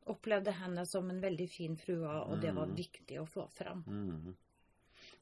Opplevde 0.08 0.52
henne 0.56 0.84
som 0.88 1.10
en 1.10 1.20
veldig 1.20 1.46
fin 1.52 1.76
frue, 1.76 2.08
og 2.24 2.40
det 2.40 2.54
var 2.56 2.66
Mm. 2.66 2.76
viktig 2.76 3.18
å 3.20 3.26
få 3.28 3.48
fram. 3.52 3.82
Mm. 3.86 4.36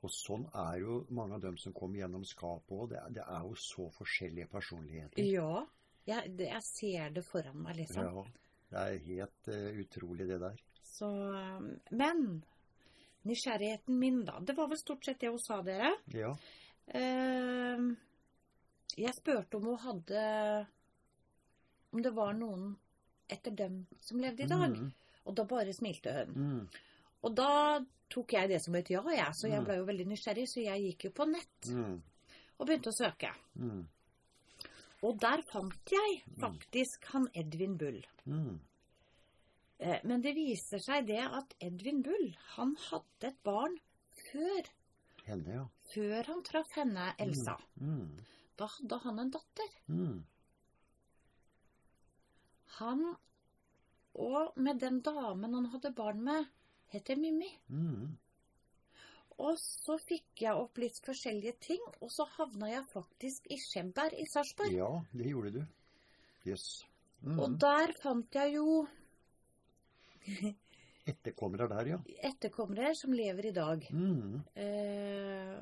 Og 0.02 0.10
sånn 0.12 0.44
er 0.54 0.78
jo 0.80 1.06
mange 1.10 1.34
av 1.34 1.40
dem 1.40 1.56
som 1.58 1.72
kommer 1.72 1.98
gjennom 1.98 2.24
skapet 2.24 2.70
òg. 2.76 2.88
Det, 2.90 3.00
det 3.16 3.24
er 3.26 3.42
jo 3.42 3.54
så 3.54 3.88
forskjellige 3.96 4.46
personligheter. 4.52 5.22
Ja, 5.24 5.64
jeg, 6.06 6.36
det, 6.36 6.50
jeg 6.52 6.62
ser 6.62 7.10
det 7.16 7.24
foran 7.26 7.62
meg, 7.64 7.76
liksom. 7.80 8.04
Ja, 8.04 8.24
det 8.70 8.84
er 8.84 8.98
helt 9.08 9.48
uh, 9.48 9.80
utrolig, 9.80 10.28
det 10.28 10.38
der. 10.40 10.60
Så, 10.84 11.08
um, 11.10 11.70
men 11.90 12.44
nysgjerrigheten 13.26 13.98
min, 13.98 14.24
da. 14.24 14.38
Det 14.40 14.54
var 14.56 14.68
vel 14.70 14.78
stort 14.78 15.04
sett 15.04 15.20
det 15.20 15.32
hun 15.32 15.42
sa, 15.42 15.62
dere. 15.66 15.94
Ja. 16.14 16.30
Uh, 16.94 17.96
jeg 18.96 19.14
spurte 19.18 19.58
om 19.58 19.64
hun 19.72 19.80
hadde 19.82 20.20
Om 21.90 22.02
det 22.04 22.12
var 22.14 22.36
noen 22.38 22.76
etter 23.28 23.50
dem 23.56 23.86
som 24.00 24.20
levde 24.20 24.44
i 24.44 24.50
dag. 24.50 24.76
Mm. 24.76 24.92
Og 25.26 25.34
da 25.34 25.44
bare 25.44 25.72
smilte 25.74 26.12
hun. 26.12 26.34
Mm. 26.36 26.68
Og 27.26 27.34
da 27.34 27.50
tok 28.12 28.32
jeg 28.36 28.48
det 28.52 28.60
som 28.62 28.74
et 28.78 28.90
ja, 28.90 29.00
jeg. 29.10 29.32
Så 29.34 29.48
jeg 29.50 29.62
blei 29.64 29.74
ble 29.74 29.78
jo 29.80 29.88
veldig 29.88 30.06
nysgjerrig, 30.12 30.46
så 30.46 30.62
jeg 30.62 30.82
gikk 30.84 31.08
jo 31.08 31.10
på 31.16 31.26
nett 31.30 31.70
Mm. 31.72 31.96
og 32.58 32.66
begynte 32.66 32.92
å 32.92 32.96
søke. 32.96 33.32
Mm. 33.58 33.82
Og 35.02 35.18
der 35.20 35.42
fant 35.52 35.92
jeg 35.92 36.22
faktisk 36.40 37.04
han 37.12 37.26
Edvin 37.34 37.76
Bull. 37.76 37.98
Mm. 38.24 38.60
Eh, 39.78 40.00
Men 40.04 40.22
det 40.22 40.34
viser 40.34 40.78
seg 40.80 41.06
det 41.06 41.20
at 41.20 41.54
Edvin 41.60 42.02
Bull, 42.02 42.30
han 42.56 42.76
hadde 42.90 43.28
et 43.28 43.42
barn 43.44 43.76
før, 44.30 44.70
Henne, 45.26 45.52
ja. 45.52 45.66
før 45.92 46.24
han 46.30 46.42
traff 46.46 46.70
henne, 46.76 47.10
Elsa. 47.18 47.56
Mm. 47.80 48.16
Da 48.56 48.66
hadde 48.66 48.98
han 49.04 49.18
en 49.18 49.30
datter. 49.34 49.68
Mm. 49.90 50.24
Han, 52.78 53.02
og 54.16 54.56
med 54.60 54.80
den 54.82 55.00
damen 55.04 55.54
han 55.56 55.68
hadde 55.72 55.94
barn 55.96 56.22
med, 56.24 56.48
heter 56.92 57.18
Mimmi. 57.20 57.50
Mm. 57.68 58.16
Og 59.36 59.56
så 59.60 59.98
fikk 60.00 60.42
jeg 60.46 60.56
opp 60.56 60.78
litt 60.80 60.98
forskjellige 61.04 61.56
ting, 61.68 61.82
og 62.00 62.12
så 62.12 62.24
havna 62.38 62.70
jeg 62.72 62.84
faktisk 62.92 63.48
i 63.52 63.58
Skjemberg 63.60 64.16
i 64.16 64.24
Sarpsborg. 64.32 64.72
Ja, 64.72 64.90
det 65.12 65.32
gjorde 65.32 65.52
du. 65.58 65.64
Jøss. 66.48 66.68
Mm. 67.20 67.40
Og 67.42 67.58
der 67.60 67.92
fant 68.00 68.36
jeg 68.38 68.56
jo 68.56 68.86
Etterkommere 71.06 71.68
der, 71.70 71.88
ja. 71.92 71.98
etterkommere 72.26 72.90
som 72.98 73.12
lever 73.14 73.46
i 73.46 73.54
dag. 73.54 73.84
Mm. 73.94 74.40
Eh, 74.58 75.52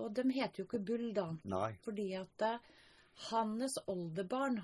og 0.00 0.14
de 0.16 0.24
heter 0.32 0.62
jo 0.62 0.66
ikke 0.68 0.80
Bull, 0.88 1.10
da. 1.16 1.26
Nei. 1.52 1.74
Fordi 1.84 2.06
at 2.16 2.46
eh, 2.46 2.70
hans 3.28 3.76
oldebarn, 3.92 4.56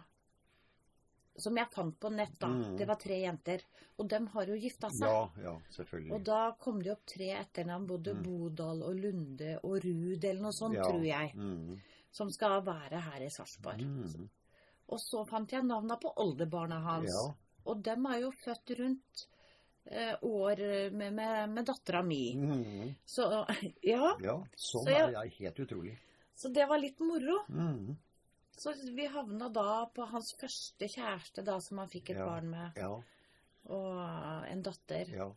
som 1.37 1.57
jeg 1.57 1.67
fant 1.71 1.99
på 2.01 2.11
nett, 2.13 2.39
da, 2.39 2.47
Mm. 2.49 2.77
det 2.77 2.87
var 2.87 2.97
tre 2.97 3.21
jenter. 3.23 3.63
Og 3.99 4.09
de 4.09 4.19
har 4.27 4.47
jo 4.47 4.55
gifta 4.55 4.89
seg. 4.91 5.09
Ja, 5.09 5.29
ja, 5.43 5.59
selvfølgelig. 5.71 6.13
Og 6.13 6.25
da 6.25 6.53
kom 6.61 6.83
det 6.83 6.93
opp 6.93 7.07
tre 7.07 7.31
etternavn, 7.39 7.87
både 7.87 8.15
Mm. 8.15 8.23
Bodal 8.23 8.83
og 8.83 8.95
Lunde 8.97 9.59
og 9.65 9.83
Ruud 9.85 10.25
eller 10.25 10.41
noe 10.43 10.53
sånt, 10.53 10.75
ja. 10.75 10.83
tror 10.83 11.03
jeg, 11.05 11.33
Mm. 11.35 11.81
som 12.11 12.31
skal 12.31 12.63
være 12.63 13.01
her 13.01 13.21
i 13.23 13.29
Sarpsborg. 13.31 13.81
Mm. 13.81 14.29
Og 14.89 14.99
så 14.99 15.27
fant 15.27 15.51
jeg 15.51 15.65
navna 15.65 15.97
på 15.97 16.13
oldebarna 16.17 16.81
hans. 16.83 17.09
Ja. 17.11 17.35
Og 17.67 17.83
dem 17.83 18.05
er 18.07 18.21
jo 18.21 18.31
født 18.31 18.79
rundt 18.79 19.27
eh, 19.91 20.15
år 20.23 20.91
med, 20.93 21.13
med, 21.13 21.51
med 21.51 21.65
dattera 21.67 22.03
mi. 22.05 22.35
Mm. 22.37 22.95
Så 23.05 23.23
ja, 23.83 24.17
ja. 24.21 24.37
Sånn 24.57 24.85
Så 24.85 24.89
jeg- 24.89 25.09
er 25.15 25.25
jeg 25.25 25.31
helt 25.39 25.57
utrolig. 25.59 25.99
så 26.37 26.53
det 26.53 26.69
var 26.69 26.79
litt 26.79 27.01
moro. 27.01 27.39
Mm. 27.49 27.97
Så 28.63 28.73
vi 28.95 29.07
havna 29.11 29.49
da 29.53 29.87
på 29.95 30.05
hans 30.07 30.35
første 30.41 30.87
kjæreste, 30.93 31.43
da, 31.45 31.59
som 31.61 31.79
han 31.83 31.89
fikk 31.89 32.11
et 32.11 32.17
Ja. 32.21 32.27
barn 32.27 32.51
med, 32.51 32.77
Ja, 32.77 32.91
og 33.67 34.45
en 34.51 34.63
datter. 34.63 35.09
ja. 35.11 35.33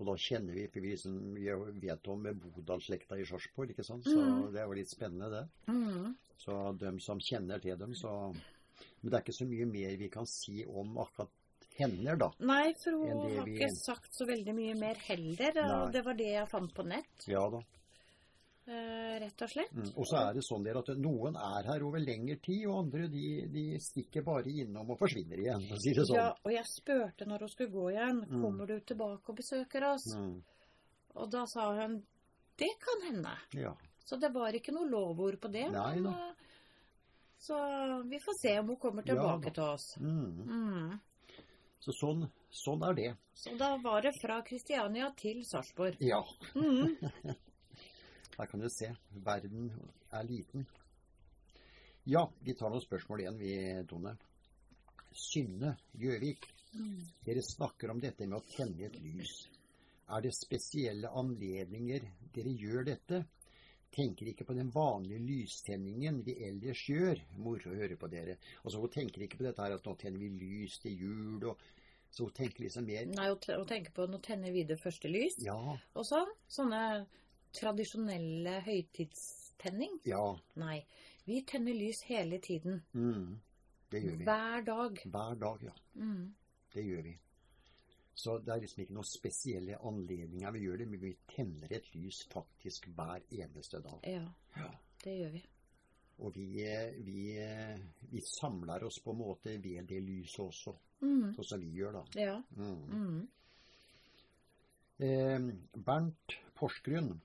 Og 0.00 0.06
da 0.06 0.12
kjenner 0.14 0.54
vi, 0.54 0.66
for 0.68 0.80
vi, 0.80 0.94
vi 0.94 1.86
vet 1.88 2.06
om 2.08 2.22
Bodal-slekta 2.22 3.18
i 3.18 3.24
Sarpsborg, 3.26 3.70
ikke 3.74 3.84
sant? 3.84 4.04
Så 4.04 4.14
Mm. 4.16 4.52
det 4.52 4.60
er 4.60 4.66
jo 4.66 4.72
litt 4.78 4.88
spennende, 4.90 5.28
det. 5.30 5.48
Mm. 5.66 6.14
Så 6.38 6.78
dem 6.78 7.00
som 7.00 7.18
kjenner 7.18 7.60
til 7.60 7.76
dem, 7.76 7.92
så 7.94 8.32
Men 9.02 9.10
det 9.10 9.14
er 9.14 9.22
ikke 9.24 9.44
så 9.44 9.46
mye 9.48 9.66
mer 9.66 9.96
vi 9.96 10.08
kan 10.08 10.24
si 10.26 10.64
om 10.64 10.96
akkurat 10.98 11.28
henne, 11.78 12.16
da. 12.18 12.30
Nei, 12.38 12.72
for 12.74 12.90
hun 12.92 13.36
har 13.36 13.44
vi- 13.44 13.58
ikke 13.58 13.70
sagt 13.74 14.12
så 14.12 14.24
veldig 14.26 14.54
mye 14.54 14.74
mer 14.78 14.94
heller. 14.94 15.52
Nei. 15.54 15.82
Og 15.86 15.92
det 15.92 16.04
var 16.04 16.14
det 16.14 16.26
jeg 16.26 16.48
fant 16.48 16.72
på 16.74 16.84
nett, 16.86 17.26
Ja 17.26 17.48
da. 17.50 17.60
Eh, 18.68 19.14
rett 19.24 19.42
og 19.42 19.50
slett. 19.50 19.72
Mm. 19.74 19.88
Og 19.96 20.06
så 20.10 20.18
er 20.20 20.34
det 20.36 20.44
sånn 20.46 20.64
der 20.66 20.78
at 20.80 20.90
noen 21.00 21.36
er 21.40 21.68
her 21.72 21.84
over 21.86 21.98
lengre 22.04 22.36
tid, 22.44 22.66
og 22.68 22.84
andre 22.84 23.08
de, 23.12 23.24
de 23.52 23.64
stikker 23.82 24.22
bare 24.26 24.52
innom 24.52 24.90
og 24.94 24.98
forsvinner 25.00 25.40
igjen, 25.40 25.64
for 25.68 25.76
å 25.78 25.82
si 25.84 25.94
det 25.96 26.04
sånn. 26.08 26.20
Ja, 26.20 26.28
og 26.44 26.52
jeg 26.52 26.64
spurte 26.70 27.26
når 27.28 27.46
hun 27.46 27.52
skulle 27.54 27.74
gå 27.74 27.86
igjen, 27.94 28.22
Mm. 28.28 28.42
kommer 28.44 28.66
du 28.66 28.80
tilbake 28.80 29.32
og 29.32 29.36
besøker 29.40 29.88
oss? 29.92 30.06
Mm. 30.16 30.42
Og 31.16 31.30
da 31.32 31.44
sa 31.46 31.72
hun, 31.80 32.02
det 32.58 32.70
kan 32.84 33.06
hende. 33.12 33.34
Ja. 33.54 33.74
Så 34.04 34.16
det 34.20 34.32
var 34.34 34.52
ikke 34.56 34.72
noe 34.72 34.88
lovord 34.88 35.40
på 35.40 35.50
det. 35.52 35.66
Nei 35.72 35.94
men, 36.00 36.12
eh, 36.14 36.34
Så 37.38 37.54
vi 38.08 38.18
får 38.18 38.34
se 38.42 38.58
om 38.58 38.66
hun 38.66 38.76
kommer 38.76 39.02
tilbake 39.02 39.46
ja. 39.46 39.50
til 39.54 39.62
oss. 39.62 39.84
Mm. 40.00 40.42
Mm. 40.48 41.00
Så 41.78 41.92
sånn, 41.94 42.24
sånn 42.50 42.82
er 42.88 42.94
det. 42.94 43.10
Så 43.38 43.52
da 43.56 43.76
var 43.78 44.02
det 44.02 44.10
fra 44.20 44.40
Kristiania 44.42 45.12
til 45.16 45.44
Sarpsborg. 45.46 45.96
Ja. 46.00 46.18
Her 48.38 48.46
kan 48.46 48.60
du 48.62 48.68
se. 48.70 48.92
Verden 49.26 49.72
er 50.14 50.24
liten. 50.24 50.66
Ja, 52.08 52.22
vi 52.40 52.54
tar 52.54 52.70
noen 52.72 52.80
spørsmål 52.84 53.24
igjen, 53.24 53.38
vi, 53.40 53.54
Tone. 53.90 54.14
Synne 55.12 55.74
Gjøvik. 55.98 56.46
Mm. 56.72 57.00
Dere 57.26 57.42
snakker 57.42 57.90
om 57.90 58.00
dette 58.00 58.26
med 58.28 58.38
å 58.38 58.46
tenne 58.48 58.86
et 58.86 58.98
lys. 59.02 59.34
Er 60.08 60.22
det 60.24 60.32
spesielle 60.36 61.10
anledninger 61.20 62.06
dere 62.32 62.54
gjør 62.62 62.86
dette? 62.88 63.24
Tenker 63.92 64.30
ikke 64.30 64.46
på 64.48 64.54
den 64.56 64.70
vanlige 64.72 65.20
lystenningen 65.24 66.22
vi 66.24 66.36
ellers 66.46 66.84
gjør. 66.88 67.20
Moro 67.40 67.72
å 67.72 67.76
høre 67.76 67.96
på 68.00 68.08
dere. 68.12 68.38
Og 68.62 68.72
så 68.72 68.80
Hun 68.80 68.92
tenker 68.94 69.24
ikke 69.24 69.40
på 69.40 69.48
dette 69.48 69.64
her 69.64 69.76
at 69.76 69.84
nå 69.84 69.96
tenner 70.00 70.22
vi 70.22 70.30
lys 70.38 70.78
til 70.80 70.96
jul. 71.02 71.44
og 71.50 71.58
Så 72.10 72.24
hun 72.28 72.32
tenker 72.36 72.64
liksom 72.64 72.86
mer 72.86 73.06
Nei, 73.06 73.30
å 73.32 73.36
tenker 73.40 73.64
tenke 73.68 73.92
på 73.92 74.06
nå 74.08 74.20
tenner 74.24 74.52
vi 74.52 74.64
det 74.64 74.78
første 74.80 75.08
lys. 75.08 75.40
Ja, 75.44 75.58
Og 75.94 76.06
så 76.06 76.24
Sånne 76.48 77.06
tradisjonelle 77.52 78.60
høytidstenning. 78.66 80.00
ja. 80.06 80.36
Nei. 80.56 80.84
Vi 81.28 81.42
tenner 81.44 81.74
lys 81.76 82.02
hele 82.08 82.38
tiden. 82.40 82.82
Mm, 82.94 83.40
det 83.92 84.00
gjør 84.02 84.16
vi. 84.16 84.24
Hver 84.24 84.62
dag. 84.64 84.98
Hver 85.04 85.34
dag, 85.40 85.62
ja. 85.62 85.72
Mm. 85.94 86.34
Det 86.74 86.84
gjør 86.86 87.02
vi. 87.02 87.18
Så 88.14 88.38
det 88.38 88.48
er 88.54 88.60
liksom 88.62 88.80
ikke 88.82 88.94
noen 88.96 89.04
spesielle 89.06 89.76
anledninger 89.86 90.50
vi 90.56 90.62
gjør 90.64 90.78
det, 90.80 90.86
men 90.88 91.00
vi 91.02 91.12
tenner 91.28 91.68
et 91.76 91.90
lys 91.94 92.22
faktisk 92.32 92.88
hver 92.96 93.20
eneste 93.30 93.80
dag. 93.84 94.00
Ja, 94.08 94.24
Ja. 94.56 94.70
det 95.04 95.18
gjør 95.18 95.30
vi. 95.36 95.44
Og 96.18 96.32
vi, 96.34 96.46
eh, 96.64 96.94
vi, 97.04 97.38
eh, 97.38 97.78
vi 98.10 98.20
samler 98.20 98.84
oss 98.84 98.98
på 99.04 99.10
en 99.12 99.18
måte 99.18 99.58
ved 99.62 99.86
det 99.86 100.00
lyset 100.02 100.40
også, 100.40 100.74
Mm. 101.02 101.34
sånn 101.36 101.44
som 101.44 101.60
vi 101.60 101.70
gjør 101.76 101.92
da. 101.92 102.04
Ja. 102.20 102.42
Mm. 102.56 102.88
Mm. 102.90 103.28
Eh, 104.98 105.38
Bernt 105.76 106.38
Porsgrunn. 106.54 107.20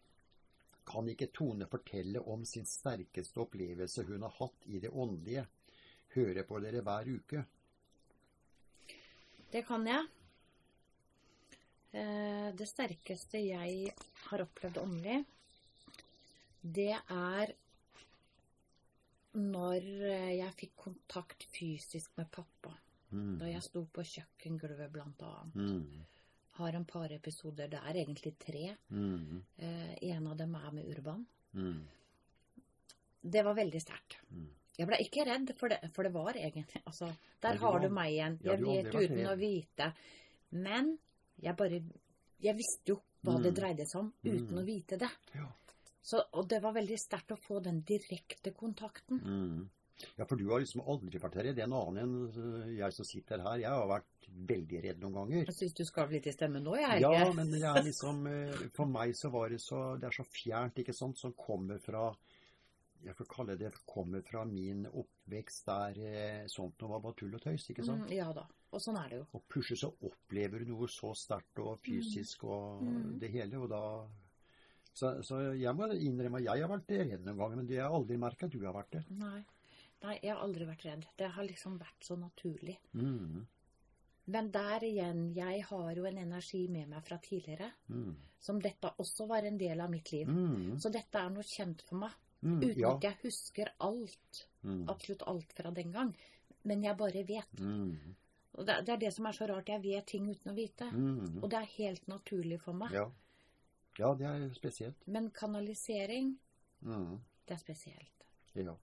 Kan 0.85 1.07
ikke 1.09 1.31
Tone 1.33 1.67
fortelle 1.71 2.19
om 2.19 2.43
sin 2.45 2.65
sterkeste 2.67 3.39
opplevelse 3.43 4.03
hun 4.07 4.25
har 4.25 4.33
hatt 4.39 4.67
i 4.67 4.79
det 4.83 4.91
åndelige? 4.91 5.45
Hører 6.13 6.43
på 6.45 6.59
dere 6.61 6.83
hver 6.85 7.09
uke. 7.09 7.45
Det 9.53 9.63
kan 9.67 9.87
jeg. 9.87 10.05
Eh, 11.93 12.49
Det 12.57 12.67
sterkeste 12.67 13.39
jeg 13.41 13.93
har 14.27 14.41
opplevd 14.41 14.77
åndelig, 14.81 15.23
det 16.61 16.93
er 16.95 17.53
når 19.33 19.85
eh, 20.09 20.31
jeg 20.37 20.55
fikk 20.57 20.75
kontakt 20.85 21.45
fysisk 21.53 22.17
med 22.17 22.29
pappa. 22.31 22.73
Mm. 23.13 23.37
Da 23.39 23.49
jeg 23.49 23.61
sto 23.65 23.83
på 23.93 24.05
kjøkkengulvet, 24.09 24.89
blant 24.93 25.21
annet. 25.21 25.55
Mm. 25.55 26.05
Har 26.59 26.73
en 26.77 26.85
par 26.85 27.11
episoder. 27.11 27.67
Det 27.67 27.79
er 27.79 27.93
egentlig 28.03 28.35
tre. 28.37 28.75
Mm. 28.91 29.43
Eh, 29.57 29.93
En 30.13 30.27
av 30.27 30.37
dem 30.37 30.53
er 30.55 30.71
med 30.71 30.85
Urban. 30.85 31.25
Mm. 31.55 31.79
Det 33.21 33.43
var 33.45 33.55
veldig 33.55 33.81
sterkt. 33.81 34.17
Mm. 34.31 34.47
Jeg 34.77 34.87
ble 34.89 34.97
ikke 35.03 35.25
redd, 35.25 35.51
for 35.57 35.69
det, 35.69 35.79
for 35.93 36.03
det 36.03 36.11
var 36.13 36.33
egentlig 36.33 36.81
altså, 36.85 37.07
Der 37.41 37.53
Ja, 37.53 37.59
har 37.59 37.71
var- 37.73 37.79
du 37.81 37.89
meg 37.89 38.11
igjen. 38.13 38.39
Jeg 38.43 38.59
ja, 38.59 38.65
vet 38.65 38.93
uten 38.93 39.25
å 39.27 39.37
vite. 39.37 39.93
Men 40.51 40.97
jeg 41.41 41.55
bare 41.55 41.81
Jeg 42.41 42.55
visste 42.57 42.87
jo 42.89 43.01
hva 43.23 43.41
det 43.41 43.53
Mm. 43.53 43.55
dreide 43.55 43.85
seg 43.87 43.99
om, 44.01 44.13
uten 44.23 44.49
Mm. 44.49 44.59
å 44.59 44.65
vite 44.65 44.97
det. 44.97 45.09
Ja. 45.33 45.47
Så, 46.01 46.21
og 46.33 46.49
det 46.49 46.61
var 46.61 46.73
veldig 46.73 46.97
sterkt 46.99 47.31
å 47.31 47.37
få 47.39 47.63
den 47.63 47.81
direkte 47.81 48.51
kontakten. 48.51 49.69
Mm. 49.93 50.13
Ja, 50.17 50.25
for 50.25 50.36
du 50.39 50.47
har 50.49 50.60
liksom 50.63 50.82
aldri 50.89 51.19
vært 51.21 51.36
redd. 51.45 51.60
En 51.63 51.73
annen 51.77 51.99
enn 52.03 52.15
øh, 52.43 52.69
jeg 52.77 52.93
som 52.95 53.06
sitter 53.06 53.43
her. 53.45 53.60
Jeg 53.62 53.69
har 53.71 53.88
vært 53.88 54.27
veldig 54.49 54.79
redd 54.84 55.01
noen 55.03 55.13
ganger. 55.19 55.45
Jeg 55.51 55.56
syns 55.60 55.75
du 55.77 55.84
skal 55.86 56.10
litt 56.10 56.27
i 56.27 56.34
stemmen 56.34 56.63
nå, 56.65 56.73
jeg, 56.79 57.01
Ja, 57.03 57.27
men 57.38 57.51
det 57.53 57.62
er 57.62 57.82
liksom 57.86 58.25
øh, 58.27 58.63
For 58.73 58.89
meg 58.89 59.13
så 59.19 59.29
var 59.34 59.49
det 59.53 59.60
så 59.62 59.84
Det 60.01 60.08
er 60.10 60.15
så 60.17 60.25
fjernt, 60.25 60.79
ikke 60.82 60.95
sant, 60.97 61.19
som 61.21 61.34
kommer 61.38 61.77
fra 61.84 62.08
Jeg 63.06 63.15
får 63.19 63.29
kalle 63.36 63.56
det 63.60 63.69
kommer 63.86 64.23
fra 64.25 64.43
min 64.49 64.86
oppvekst 64.89 65.65
der 65.69 65.97
eh, 66.08 66.43
sånt 66.51 66.79
noe 66.82 66.95
var 66.95 67.01
bare 67.03 67.17
tull 67.19 67.36
og 67.36 67.41
tøys, 67.43 67.69
ikke 67.69 67.84
sant? 67.86 68.06
Mm, 68.08 68.13
ja 68.15 68.29
da. 68.34 68.45
Og 68.73 68.82
sånn 68.82 68.97
er 68.97 69.10
det 69.12 69.17
jo. 69.19 69.25
Og 69.38 69.43
plutselig 69.51 69.82
så 69.84 69.91
opplever 70.08 70.63
du 70.63 70.71
noe 70.71 70.88
så 70.89 71.12
sterkt 71.13 71.60
og 71.62 71.77
fysisk 71.84 72.45
og 72.47 72.82
Mm. 72.84 73.19
det 73.21 73.29
hele, 73.36 73.60
og 73.60 73.69
da 73.69 73.82
så, 74.93 75.10
så 75.25 75.39
jeg 75.58 75.73
må 75.75 75.88
innrømme 75.93 76.38
at 76.41 76.45
jeg 76.47 76.62
har 76.63 76.69
vært 76.69 76.91
redd 76.93 77.23
noen 77.25 77.38
ganger, 77.39 77.56
men 77.60 77.67
det 77.69 77.77
har 77.79 77.88
jeg 77.89 77.97
aldri 77.99 78.17
merket 78.21 78.43
at 78.47 78.56
du 78.56 78.65
har 78.65 78.75
vært 78.75 78.91
det. 78.95 79.03
Nei. 79.17 79.39
Nei, 80.03 80.19
jeg 80.21 80.33
har 80.35 80.41
aldri 80.43 80.65
vært 80.67 80.83
redd. 80.85 81.05
Det 81.17 81.29
har 81.31 81.43
liksom 81.47 81.77
vært 81.79 82.03
så 82.03 82.17
naturlig. 82.19 82.77
Mm. 82.93 83.45
Men 84.25 84.51
der 84.51 84.83
igjen, 84.87 85.33
jeg 85.35 85.63
har 85.69 85.95
jo 85.95 86.05
en 86.07 86.17
energi 86.17 86.67
med 86.71 86.87
meg 86.89 87.03
fra 87.03 87.17
tidligere, 87.17 87.71
Mm. 87.89 88.15
som 88.39 88.59
dette 88.59 88.91
også 88.99 89.27
var 89.27 89.43
en 89.47 89.57
del 89.57 89.79
av 89.81 89.89
mitt 89.91 90.11
liv. 90.11 90.27
Mm. 90.27 90.77
Så 90.79 90.91
dette 90.91 91.15
er 91.19 91.29
noe 91.29 91.43
kjent 91.43 91.81
for 91.81 91.95
meg. 91.97 92.11
Mm. 92.43 92.57
Uten 92.61 92.79
Ja. 92.79 92.95
at 92.95 93.01
jeg 93.03 93.17
husker 93.23 93.69
alt. 93.79 94.47
Mm. 94.63 94.89
Absolutt 94.89 95.23
alt 95.27 95.53
fra 95.53 95.71
den 95.71 95.91
gang. 95.91 96.15
men 96.65 96.81
jeg 96.83 96.95
bare 96.97 97.23
vet. 97.27 97.59
Mm. 97.59 98.15
Og 98.55 98.65
det, 98.65 98.85
det 98.85 98.89
er 98.93 98.97
det 98.97 99.13
som 99.13 99.25
er 99.25 99.31
så 99.33 99.45
rart. 99.49 99.67
Jeg 99.67 99.81
vet 99.83 100.05
ting 100.07 100.29
uten 100.29 100.51
å 100.51 100.55
vite. 100.55 100.85
Mm. 100.93 101.43
Og 101.43 101.49
det 101.49 101.59
er 101.59 101.65
helt 101.77 102.07
naturlig 102.07 102.61
for 102.61 102.71
meg. 102.73 102.91
Ja. 102.93 103.09
ja, 103.99 104.13
det 104.15 104.25
er 104.25 104.49
spesielt. 104.53 104.95
Men 105.07 105.29
kanalisering, 105.31 106.37
det 106.81 107.51
er 107.51 107.57
spesielt. 107.57 108.23
Ja. 108.55 108.75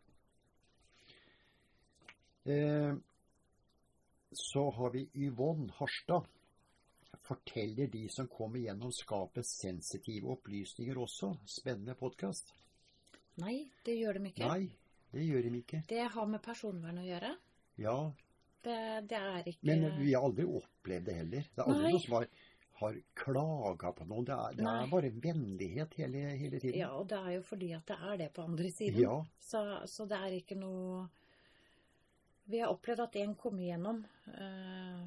Eh, 2.44 2.94
så 4.32 4.70
har 4.70 4.90
vi 4.90 5.08
Yvonne 5.14 5.72
Harstad. 5.76 6.24
Forteller 7.22 7.86
de 7.86 8.08
som 8.08 8.28
kommer 8.28 8.58
gjennom 8.58 8.92
skapet 8.92 9.46
sensitive 9.46 10.30
opplysninger 10.32 10.98
også? 10.98 11.34
Spennende 11.46 11.94
podkast. 11.94 12.54
Nei, 13.40 13.70
det 13.84 13.98
gjør 14.00 14.18
de 14.18 14.30
ikke. 14.32 14.48
Nei, 14.48 14.70
det 15.12 15.26
gjør 15.26 15.46
de 15.46 15.60
ikke. 15.60 15.82
Det 15.88 16.06
har 16.14 16.26
med 16.26 16.42
personvern 16.42 16.98
å 17.02 17.06
gjøre. 17.06 17.34
Ja, 17.80 17.98
Det, 18.60 18.76
det 19.08 19.16
er 19.16 19.46
ikke 19.48 19.64
men 19.70 19.86
vi 20.02 20.10
har 20.12 20.26
aldri 20.26 20.44
opplevd 20.44 21.06
det 21.08 21.14
heller. 21.16 21.44
Det 21.54 21.62
er 21.62 21.68
aldri 21.70 21.84
Nei. 21.86 21.92
noe 21.94 22.00
som 22.04 22.16
har, 22.18 22.26
har 22.80 22.98
klaga 23.16 23.92
på 23.96 24.04
noen. 24.10 24.26
Det 24.28 24.34
er, 24.36 24.58
det 24.58 24.66
er 24.72 24.90
bare 24.90 25.12
vennlighet 25.28 25.94
hele, 25.96 26.24
hele 26.42 26.60
tiden. 26.60 26.76
Ja, 26.82 26.90
og 26.98 27.08
det 27.08 27.20
er 27.22 27.30
jo 27.38 27.46
fordi 27.46 27.70
at 27.78 27.86
det 27.88 27.96
er 28.10 28.18
det 28.20 28.28
på 28.36 28.44
andre 28.44 28.72
siden. 28.74 29.00
Ja. 29.00 29.16
Så, 29.40 29.62
så 29.88 30.04
det 30.10 30.18
er 30.18 30.36
ikke 30.42 30.58
noe 30.60 31.06
Vi 32.50 32.58
har 32.58 32.72
opplevd 32.72 33.00
at 33.04 33.16
en 33.20 33.34
kommer 33.38 33.62
gjennom 33.62 34.00
eh, 34.34 35.02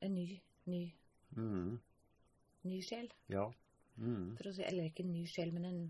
en 0.00 0.14
ny, 0.14 0.40
ny, 0.64 0.84
Mm, 1.36 1.78
ny 2.62 2.80
sjel. 2.82 3.08
ja. 3.26 3.52
Mm. 3.96 4.36
Si, 4.42 4.62
eller 4.62 4.84
ikke 4.88 5.04
en 5.04 5.12
ny 5.12 5.24
sjel, 5.30 5.52
men 5.54 5.64
en, 5.68 5.80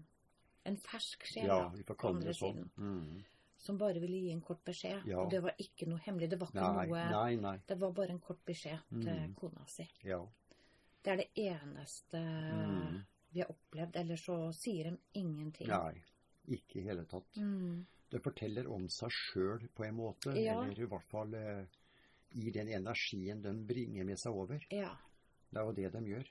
en 0.69 0.77
fersk 0.77 1.25
sjel. 1.25 1.47
ja, 1.49 1.69
vi 1.73 1.83
får 1.89 1.97
kalle 2.03 2.21
det 2.25 2.35
sånn. 2.37 2.67
Mm. 2.77 3.23
Som 3.65 3.79
bare 3.81 4.01
ville 4.03 4.19
gi 4.27 4.33
en 4.35 4.43
kort 4.45 4.61
beskjed. 4.65 5.07
Ja. 5.09 5.23
Og 5.23 5.31
det 5.33 5.41
var 5.43 5.55
ikke 5.59 5.87
noe 5.89 6.03
hemmelig. 6.05 6.29
Det 6.35 6.39
var 6.41 6.51
ikke 6.53 6.61
Nei, 6.61 6.87
noe 6.91 7.05
nei, 7.15 7.37
nei. 7.41 7.55
Det 7.67 7.79
var 7.81 7.93
bare 7.97 8.13
en 8.13 8.21
kort 8.21 8.43
beskjed 8.45 8.79
til 8.91 9.09
Mm. 9.23 9.35
kona 9.41 9.65
si. 9.73 9.87
Ja. 10.05 10.19
Det 11.03 11.13
er 11.13 11.17
det 11.17 11.31
eneste 11.37 12.21
Mm. 12.21 13.01
vi 13.33 13.41
har 13.41 13.49
opplevd. 13.55 13.97
Eller 13.97 14.17
så 14.17 14.53
sier 14.53 14.91
de 14.91 14.99
ingenting. 15.15 15.69
Nei, 15.69 16.03
ikke 16.49 16.77
i 16.83 16.85
hele 16.85 17.05
tatt. 17.07 17.37
Det 18.15 18.21
forteller 18.23 18.69
om 18.71 18.87
seg 18.93 19.11
sjøl 19.11 19.65
på 19.75 19.89
en 19.89 19.97
måte, 19.99 20.31
Ja. 20.39 20.61
eller 20.63 20.85
i 20.85 20.87
hvert 20.87 21.11
fall 21.11 21.35
eh, 21.35 21.65
i 22.39 22.51
den 22.55 22.69
energien 22.71 23.43
de 23.43 23.53
bringer 23.67 24.07
med 24.07 24.21
seg 24.23 24.37
over. 24.39 24.63
Ja. 24.71 24.93
Det 25.51 25.59
er 25.61 25.67
jo 25.67 25.75
det 25.75 25.91
de 25.97 26.03
gjør. 26.13 26.31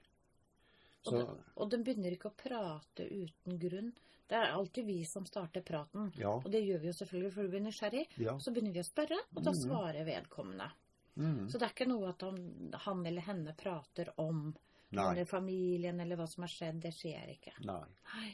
Og, 1.04 1.14
de, 1.14 1.24
og 1.60 1.70
de 1.74 1.80
begynner 1.84 2.16
ikke 2.16 2.32
å 2.32 2.38
prate 2.40 3.08
uten 3.12 3.60
grunn. 3.60 3.92
Det 4.32 4.38
er 4.40 4.54
alltid 4.56 4.88
vi 4.88 5.02
som 5.06 5.26
starter 5.28 5.62
praten. 5.68 6.12
ja, 6.16 6.32
Og 6.40 6.48
det 6.52 6.64
gjør 6.64 6.80
vi 6.80 6.88
jo 6.88 6.96
selvfølgelig 6.96 7.34
fordi 7.36 7.52
vi 7.52 7.60
er 7.60 7.66
nysgjerrig. 7.68 8.06
ja. 8.24 8.38
Så 8.40 8.54
begynner 8.56 8.72
vi 8.72 8.82
å 8.82 8.88
spørre, 8.88 9.20
og 9.36 9.44
da 9.44 9.52
mm. 9.52 9.60
svarer 9.60 10.08
vedkommende. 10.08 10.70
Mm. 11.16 11.50
Så 11.50 11.60
det 11.60 11.68
er 11.68 11.76
ikke 11.76 11.90
noe 11.92 12.10
at 12.10 12.24
han, 12.26 12.40
han 12.86 13.04
eller 13.06 13.28
henne 13.28 13.54
prater 13.60 14.10
om 14.24 14.48
Nei. 14.94 15.10
eller 15.12 15.28
familien 15.30 16.00
eller 16.00 16.18
hva 16.18 16.28
som 16.32 16.48
har 16.48 16.54
skjedd. 16.56 16.80
Det 16.88 16.94
skjer 16.96 17.36
ikke. 17.36 17.54
Nei. 17.68 17.84
Nei. 18.16 18.32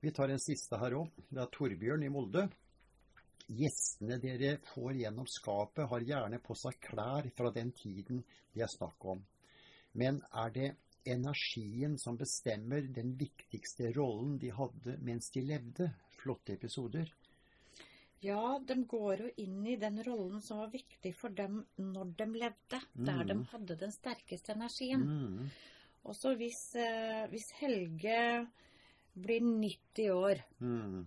Vi 0.00 0.10
tar 0.16 0.28
en 0.32 0.40
siste 0.40 0.78
her 0.80 0.94
òg. 0.96 1.10
Det 1.28 1.42
er 1.42 1.50
Torbjørn 1.52 2.04
i 2.06 2.10
Molde. 2.12 2.46
Gjestene 3.50 4.16
dere 4.22 4.54
får 4.70 4.94
gjennom 5.00 5.26
skapet, 5.28 5.88
har 5.90 6.04
gjerne 6.06 6.38
på 6.44 6.54
seg 6.56 6.78
klær 6.80 7.26
fra 7.36 7.50
den 7.52 7.72
tiden 7.76 8.22
det 8.54 8.62
er 8.64 8.70
snakk 8.70 9.04
om. 9.12 9.20
Men 9.98 10.20
er 10.32 10.52
det 10.54 10.68
energien 11.10 11.96
som 11.98 12.16
bestemmer 12.20 12.86
den 12.94 13.16
viktigste 13.18 13.90
rollen 13.96 14.36
de 14.38 14.52
hadde 14.54 14.96
mens 15.02 15.30
de 15.34 15.42
levde? 15.42 15.90
Flotte 16.20 16.54
episoder. 16.54 17.10
Ja, 18.22 18.58
de 18.60 18.76
går 18.84 19.22
jo 19.24 19.28
inn 19.40 19.64
i 19.66 19.78
den 19.80 19.98
rollen 20.04 20.42
som 20.44 20.60
var 20.60 20.70
viktig 20.74 21.14
for 21.16 21.32
dem 21.32 21.62
når 21.80 22.10
de 22.18 22.26
levde. 22.36 22.80
Der 22.94 23.24
de 23.24 23.34
Mhm. 23.34 23.44
hadde 23.52 23.76
den 23.80 23.92
sterkeste 23.92 24.52
energien. 24.52 25.00
Mm. 25.00 25.50
Også 26.04 26.36
hvis, 26.36 26.74
eh, 26.76 27.26
hvis 27.28 27.50
Helge 27.60 28.46
blir 29.14 29.40
90 29.40 30.10
år, 30.10 30.42
Mm. 30.60 31.06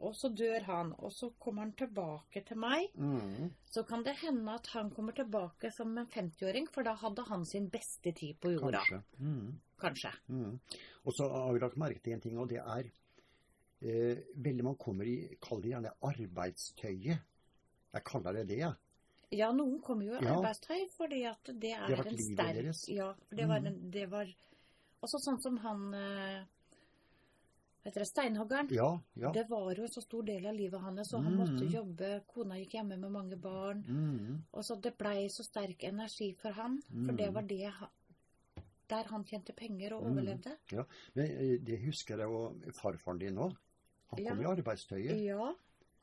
og 0.00 0.14
så 0.14 0.28
dør 0.34 0.62
han, 0.64 0.92
og 0.98 1.12
så 1.12 1.30
kommer 1.38 1.62
han 1.62 1.72
tilbake 1.72 2.44
til 2.44 2.56
meg, 2.56 2.88
Mm. 2.94 3.50
så 3.70 3.82
kan 3.86 4.02
det 4.02 4.16
hende 4.16 4.48
at 4.54 4.66
han 4.68 4.90
kommer 4.90 5.12
tilbake 5.12 5.70
som 5.72 5.96
en 5.98 6.06
50-åring, 6.06 6.66
for 6.68 6.82
da 6.82 6.94
hadde 6.94 7.24
han 7.28 7.44
sin 7.44 7.68
beste 7.70 8.12
tid 8.12 8.34
på 8.40 8.50
jorda. 8.58 8.78
Kanskje. 8.80 9.02
Mm. 9.20 9.60
Kanskje. 9.78 10.12
Mm. 10.28 10.60
Og 11.04 11.12
så 11.12 11.28
har 11.30 11.52
vi 11.52 11.58
lagt 11.58 11.76
merke 11.76 12.02
til 12.02 12.12
en 12.12 12.20
ting, 12.20 12.38
og 12.38 12.48
det 12.48 12.58
er 12.58 12.90
eh, 13.84 14.18
Veldig 14.36 14.62
man 14.62 14.76
kommer 14.76 15.04
i 15.04 15.36
Kall 15.42 15.60
det 15.60 15.72
gjerne 15.72 15.90
arbeidstøyet. 16.02 17.18
Jeg 17.92 18.04
kaller 18.04 18.32
det 18.32 18.46
det, 18.48 18.58
jeg. 18.58 18.74
Ja, 19.32 19.50
noen 19.52 19.80
kommer 19.82 20.04
jo 20.04 20.12
i 20.20 20.22
Ja. 20.24 20.36
arbeidstøy 20.36 20.86
fordi 20.96 21.24
at 21.24 21.42
det 21.58 21.72
er 21.72 21.86
Det 21.88 22.06
en 22.06 22.18
sterk 22.18 22.54
deres. 22.54 22.88
Ja, 22.88 23.12
for 23.28 23.34
det 23.36 23.48
var, 23.48 23.58
Mhm. 23.60 23.66
en, 23.66 23.90
det 23.90 24.06
var 24.10 24.26
Også 25.02 25.18
sånn 25.18 25.40
som 25.42 25.56
han 25.56 25.94
eh, 25.94 26.44
heter 27.84 28.00
det, 28.04 28.08
steinhoggeren. 28.08 28.68
Ja, 28.70 28.90
ja. 29.16 29.32
Det 29.32 29.46
var 29.50 29.72
jo 29.74 29.82
en 29.82 29.88
så 29.92 30.02
stor 30.04 30.22
del 30.22 30.46
av 30.46 30.54
livet 30.54 30.80
hans, 30.80 31.12
og 31.14 31.24
han 31.24 31.34
måtte 31.36 31.66
jobbe. 31.66 32.12
Kona 32.30 32.58
gikk 32.60 32.76
hjemme 32.78 32.96
med 33.00 33.10
mange 33.10 33.36
barn. 33.36 33.82
Mm. 33.88 34.42
Og 34.52 34.64
så 34.64 34.76
Det 34.80 34.94
blei 34.98 35.28
så 35.28 35.42
sterk 35.44 35.82
energi 35.84 36.32
for 36.38 36.50
han, 36.52 36.80
for 37.06 37.12
det 37.18 37.32
var 37.34 37.42
det 37.42 37.72
der 38.92 39.04
han 39.08 39.24
tjente 39.24 39.52
penger 39.56 39.94
og 39.96 40.02
overlevde. 40.10 40.56
Ja, 40.72 40.82
Men 41.14 41.24
eh, 41.30 41.58
det 41.64 41.78
husker 41.86 42.18
jeg 42.18 42.28
jo 42.28 42.72
farfaren 42.72 43.18
din 43.18 43.38
òg. 43.38 43.54
Han 44.12 44.18
kom 44.26 44.40
Ja. 44.42 44.50
i 44.50 44.56
arbeidstøyet. 44.60 45.22
Ja, 45.24 45.52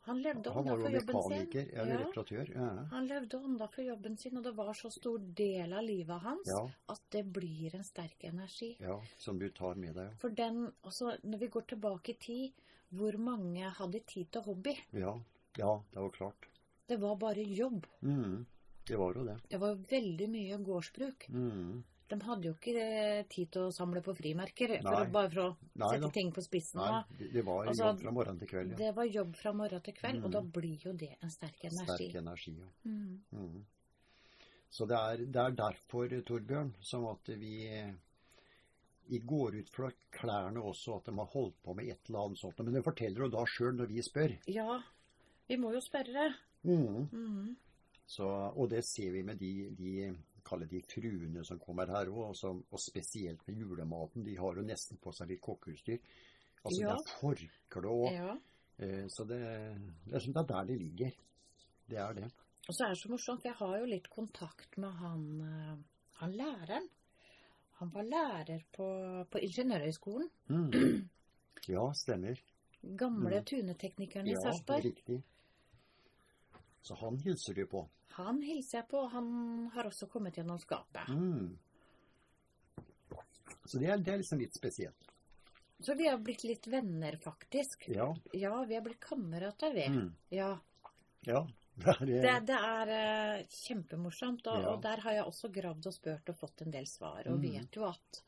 han 0.02 0.22
levde 0.22 0.52
Han 0.54 0.64
ånda 0.68 0.76
for 0.82 0.92
jobben 0.92 1.22
sin. 1.24 1.30
mekaniker, 1.32 1.74
eller 1.82 1.92
Ja. 1.94 2.00
reparatør. 2.06 2.50
Ja. 2.56 2.70
Han 2.92 3.08
levde 3.08 3.38
ånda 3.38 3.68
for 3.68 3.84
jobben 3.84 4.18
sin, 4.18 4.38
og 4.38 4.44
det 4.44 4.56
var 4.56 4.74
så 4.74 4.90
stor 4.92 5.18
del 5.20 5.74
av 5.74 5.84
livet 5.84 6.22
hans 6.22 6.48
Ja, 6.48 6.70
at 6.90 7.02
det 7.10 7.26
blir 7.34 7.76
en 7.76 7.84
sterk 7.84 8.24
energi. 8.24 8.76
ja, 8.80 9.02
som 9.18 9.40
du 9.40 9.50
tar 9.50 9.76
med 9.76 9.96
deg. 9.96 10.06
Ja. 10.10 10.16
For 10.18 10.30
den, 10.30 10.72
også, 10.84 11.18
når 11.24 11.38
vi 11.40 11.48
går 11.48 11.68
tilbake 11.68 12.10
i 12.10 12.14
tid, 12.20 12.52
hvor 12.92 13.18
mange 13.18 13.70
hadde 13.70 14.00
tid 14.06 14.32
til 14.32 14.42
hobby? 14.42 14.76
Ja, 14.94 15.20
ja 15.58 15.82
det 15.92 16.00
var 16.02 16.10
klart. 16.10 16.48
Det 16.88 16.98
var 17.00 17.16
bare 17.16 17.44
jobb. 17.44 17.86
Mm. 18.02 18.46
Det 18.86 18.98
var 18.98 19.14
jo 19.14 19.24
det. 19.26 19.38
Det 19.50 19.60
var 19.60 19.76
veldig 19.76 20.30
mye 20.30 20.58
gårdsbruk. 20.64 21.28
Mm. 21.30 21.84
De 22.10 22.18
hadde 22.26 22.48
jo 22.50 22.54
ikke 22.56 22.74
eh, 22.82 23.24
tid 23.30 23.52
til 23.54 23.68
å 23.68 23.72
samle 23.72 24.02
på 24.02 24.16
frimerker, 24.18 24.76
for 24.82 24.96
å, 24.98 25.12
bare 25.14 25.30
for 25.30 25.42
å 25.44 25.50
Nei 25.78 25.90
sette 25.94 26.02
da. 26.08 26.10
ting 26.16 26.32
på 26.34 26.42
spissen. 26.42 26.82
Nei, 26.82 27.28
det 27.34 27.44
var 27.46 27.68
Altså, 27.70 27.84
jobb 27.92 28.02
fra 28.02 28.12
morgen 28.18 28.40
til 28.42 28.48
kveld. 28.50 28.72
Ja. 28.74 28.78
Det 28.84 28.92
var 28.98 29.06
jobb 29.14 29.36
fra 29.38 29.54
morgen 29.54 29.82
til 29.86 29.94
kveld, 29.94 30.24
og 30.24 30.30
Mm. 30.30 30.32
da 30.38 30.42
blir 30.60 30.86
jo 30.88 30.94
det 30.94 31.12
en 31.22 31.30
sterk 31.30 31.64
energi. 31.70 31.86
Sterk 32.10 32.16
energi. 32.24 32.56
Ja. 32.60 32.70
Mm. 32.86 33.20
Mm. 33.32 33.66
Så 34.72 34.86
det 34.90 34.98
er, 34.98 35.18
det 35.26 35.42
er 35.46 35.52
derfor, 35.58 36.08
Torbjørn, 36.26 36.74
som 36.82 37.06
at 37.14 37.26
vi 37.40 37.70
vi 39.10 39.18
går 39.26 39.56
ut 39.56 39.70
fra 39.74 39.88
klærne 40.14 40.62
også, 40.62 40.98
at 41.00 41.06
de 41.10 41.16
har 41.18 41.26
holdt 41.34 41.56
på 41.66 41.74
med 41.76 41.88
et 41.90 42.10
eller 42.10 42.28
annet 42.28 42.38
sånt. 42.38 42.60
Men 42.62 42.74
det 42.76 42.84
forteller 42.86 43.24
jo 43.26 43.30
da 43.34 43.42
sjøl 43.50 43.74
når 43.80 43.88
vi 43.90 44.04
spør. 44.06 44.36
Ja, 44.46 44.82
vi 45.50 45.58
må 45.58 45.72
jo 45.74 45.82
spørre. 45.82 46.28
Mm. 46.64 47.08
Mm. 47.12 47.56
Så, 48.06 48.28
og 48.56 48.70
det 48.70 48.84
ser 48.86 49.12
vi 49.12 49.24
med 49.24 49.40
de, 49.42 49.70
de 49.78 50.16
kaller 50.46 50.68
de 50.68 50.82
fruene 50.82 51.44
som 51.46 51.60
kommer 51.60 51.88
her 51.88 52.06
òg, 52.10 52.34
og, 52.44 52.64
og 52.72 52.80
spesielt 52.80 53.46
med 53.48 53.56
julematen. 53.58 54.24
De 54.26 54.36
har 54.38 54.56
jo 54.56 54.62
nesten 54.62 54.98
på 54.98 55.12
seg 55.14 55.28
litt 55.30 55.42
kokkeutstyr. 55.42 56.00
Altså 56.64 56.82
Ja. 56.82 56.94
det 56.96 57.00
er 57.00 57.20
forkle 57.22 57.90
og 57.90 58.12
Ja. 58.14 58.38
eh, 58.80 59.06
Så 59.08 59.26
det, 59.28 59.40
det 60.06 60.16
er 60.16 60.20
som 60.20 60.34
det 60.34 60.42
er 60.42 60.48
der 60.54 60.64
det 60.66 60.78
ligger. 60.82 61.12
Det 61.90 61.98
er 61.98 62.14
det. 62.14 62.32
Og 62.68 62.76
så 62.76 62.86
er 62.86 62.90
det 62.90 62.98
så 63.02 63.10
morsomt, 63.10 63.44
jeg 63.46 63.54
har 63.54 63.78
jo 63.80 63.86
litt 63.86 64.10
kontakt 64.10 64.78
med 64.78 64.92
han, 64.92 65.42
eh, 65.42 65.78
han 66.20 66.32
læreren. 66.32 66.90
Han 67.80 67.90
var 67.94 68.04
lærer 68.04 68.60
på, 68.76 69.26
på 69.32 69.38
Ingeniørhøgskolen. 69.40 70.30
Mm. 70.50 71.10
Ja, 71.68 71.92
stemmer. 71.94 72.36
Gamle 72.98 73.40
Mm. 73.40 73.46
tuneteknikeren 73.46 74.28
i 74.28 74.32
Ja, 74.32 74.40
Sarpsborg. 74.42 74.84
riktig. 74.84 75.24
Så 76.82 76.96
han 76.96 77.18
hilser 77.20 77.54
du 77.54 77.66
på. 77.68 77.90
Han 78.20 78.42
hilser 78.42 78.78
jeg 78.82 78.88
på, 78.90 79.02
han 79.12 79.70
har 79.74 79.88
også 79.90 80.08
kommet 80.10 80.36
gjennom 80.40 80.60
skapet. 80.60 81.08
Mm. 81.10 81.58
Så 83.66 83.78
det 83.80 83.90
er, 83.92 83.98
det 84.02 84.14
er 84.14 84.22
liksom 84.24 84.40
litt 84.42 84.56
spesielt. 84.58 85.10
Så 85.80 85.94
vi 85.96 86.08
har 86.10 86.18
blitt 86.20 86.44
litt 86.44 86.66
venner, 86.68 87.16
faktisk. 87.24 87.86
Ja. 87.94 88.10
Ja, 88.36 88.64
vi 88.68 88.76
har 88.76 88.82
blitt 88.84 89.00
kamerater, 89.00 89.72
vi. 89.74 89.86
Mm. 89.94 90.10
Ja. 90.36 90.52
ja. 91.28 91.46
Det 91.80 91.94
er, 91.96 92.10
Det, 92.10 92.32
det 92.50 92.56
er 92.60 92.90
uh, 92.92 93.44
kjempemorsomt, 93.48 94.48
og, 94.52 94.58
Ja. 94.66 94.72
og 94.74 94.82
der 94.84 95.00
har 95.06 95.14
jeg 95.16 95.24
også 95.30 95.48
gravd 95.56 95.86
og 95.88 95.94
spurt 95.96 96.28
og 96.34 96.36
fått 96.42 96.66
en 96.66 96.74
del 96.76 96.88
svar. 96.92 97.22
Og 97.32 97.38
Mm. 97.40 97.46
vet 97.46 97.78
jo 97.80 97.86
at 97.88 98.20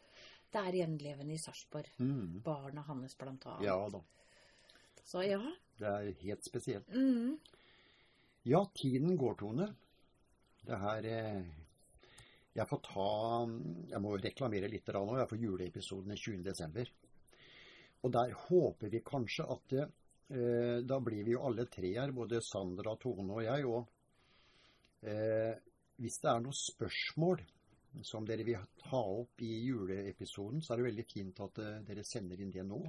det 0.54 0.62
er 0.62 0.78
gjenlevende 0.80 1.34
i 1.36 1.38
Sarpsborg. 1.42 1.90
mm. 2.00 2.40
Barna 2.46 2.82
hans, 2.88 3.16
blant 3.20 3.46
annet. 3.46 3.66
Ja 3.68 3.90
da. 3.92 4.00
Så 5.04 5.26
ja. 5.28 5.42
Det 5.80 5.88
er 5.90 6.14
helt 6.22 6.44
spesielt. 6.48 6.88
Mm. 6.96 7.36
Ja, 8.44 8.66
tiden 8.74 9.18
går, 9.18 9.36
Tone. 9.38 9.68
Det 10.66 10.78
her 10.82 11.06
eh, 11.06 11.42
Jeg 12.58 12.68
får 12.68 12.80
ta 12.88 13.10
Jeg 13.92 14.02
må 14.02 14.16
reklamere 14.18 14.70
litt 14.72 14.90
nå. 14.96 15.18
Jeg 15.20 15.30
får 15.30 15.44
juleepisoden 15.44 16.10
den 16.10 16.18
20. 16.18 16.44
desember. 16.48 16.90
Og 18.02 18.14
der 18.16 18.34
håper 18.48 18.90
vi 18.90 19.04
kanskje 19.06 19.46
at 19.46 19.76
eh, 19.78 20.80
da 20.82 20.98
blir 21.06 21.22
vi 21.28 21.36
jo 21.36 21.44
alle 21.46 21.68
tre 21.70 21.94
her, 22.00 22.14
både 22.18 22.42
Sandra, 22.42 22.96
Tone 22.98 23.38
og 23.38 23.46
jeg. 23.46 23.68
Og 23.70 25.06
eh, 25.06 25.54
hvis 26.02 26.18
det 26.24 26.32
er 26.32 26.42
noen 26.42 26.58
spørsmål 26.58 27.46
som 28.08 28.26
dere 28.26 28.48
vil 28.48 28.66
ta 28.82 29.04
opp 29.04 29.46
i 29.46 29.52
juleepisoden, 29.68 30.66
så 30.66 30.74
er 30.74 30.82
det 30.82 30.90
veldig 30.90 31.08
fint 31.14 31.46
at 31.46 31.62
eh, 31.62 31.80
dere 31.92 32.08
sender 32.08 32.42
inn 32.42 32.58
det 32.58 32.66
nå. 32.66 32.82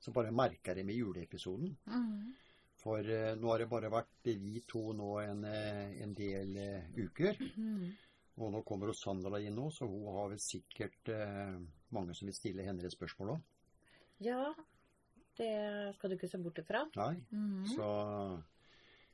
Så 0.00 0.12
bare 0.12 0.32
merker 0.32 0.76
jeg 0.76 0.88
med 0.88 1.00
juleepisoden. 1.00 1.72
Mm. 1.88 2.49
For 2.80 3.04
eh, 3.04 3.34
nå 3.36 3.50
har 3.52 3.62
det 3.62 3.68
bare 3.70 3.90
vært 3.92 4.30
vi 4.30 4.62
to 4.68 4.90
nå 4.96 5.10
en, 5.22 5.44
eh, 5.44 5.98
en 6.04 6.14
del 6.16 6.56
eh, 6.56 6.88
uker. 6.96 7.36
Mm. 7.56 7.90
Og 8.40 8.52
nå 8.54 8.62
kommer 8.64 8.92
Sandra 8.96 9.40
inn 9.42 9.58
nå, 9.58 9.68
så 9.74 9.88
hun 9.88 10.08
har 10.16 10.30
vel 10.32 10.40
sikkert 10.40 11.10
eh, 11.12 11.58
mange 11.92 12.16
som 12.16 12.30
vil 12.30 12.36
stille 12.36 12.64
henne 12.64 12.86
et 12.86 12.94
spørsmål 12.94 13.34
òg. 13.34 13.42
Ja, 14.24 14.46
det 15.36 15.52
skal 15.96 16.12
du 16.12 16.16
ikke 16.16 16.30
se 16.30 16.40
bort 16.40 16.60
ifra. 16.60 16.86
Nei. 16.96 17.14
Mm. 17.32 17.66
Så 17.74 17.90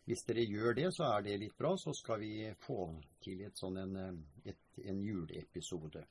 hvis 0.07 0.23
dere 0.29 0.47
gjør 0.47 0.77
det, 0.79 0.87
så 0.95 1.09
er 1.09 1.27
det 1.27 1.41
litt 1.43 1.57
bra. 1.59 1.73
Så 1.79 1.95
skal 1.99 2.23
vi 2.23 2.33
få 2.63 2.93
til 3.23 3.43
et 3.49 3.59
sånn 3.59 3.81
en, 3.83 3.97
eh, 3.99 4.53
et, 4.53 4.81
en 4.87 5.03
juleepisode. 5.03 6.05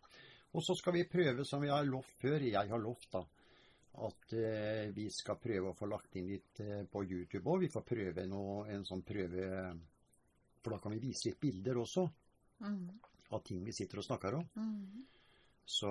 Og 0.55 0.63
så 0.63 0.75
skal 0.75 0.95
vi 0.97 1.07
prøve, 1.07 1.45
som 1.47 1.63
vi 1.63 1.71
har 1.71 1.87
lovt 1.87 2.11
før, 2.19 2.43
jeg 2.43 2.71
har 2.71 2.79
lovt 2.79 3.09
da, 3.11 3.23
at 3.97 4.33
eh, 4.33 4.89
vi 4.95 5.09
skal 5.09 5.37
prøve 5.39 5.69
å 5.71 5.75
få 5.77 5.87
lagt 5.87 6.15
inn 6.19 6.27
litt 6.27 6.59
eh, 6.59 6.83
på 6.91 7.03
YouTube 7.05 7.45
òg. 7.49 7.61
Vi 7.65 7.69
får 7.71 7.85
prøve 7.87 8.25
noe, 8.27 8.65
en 8.73 8.83
sånn 8.85 9.03
prøve 9.07 9.45
For 10.61 10.73
da 10.73 10.79
kan 10.81 10.91
vi 10.95 10.99
vise 11.07 11.29
litt 11.29 11.39
bilder 11.39 11.77
også 11.77 12.07
Mm. 12.59 12.87
av 13.35 13.41
ting 13.43 13.63
vi 13.65 13.73
sitter 13.75 13.99
og 13.99 14.05
snakker 14.05 14.33
om. 14.37 14.45
Mm. 14.55 15.03
Så, 15.65 15.89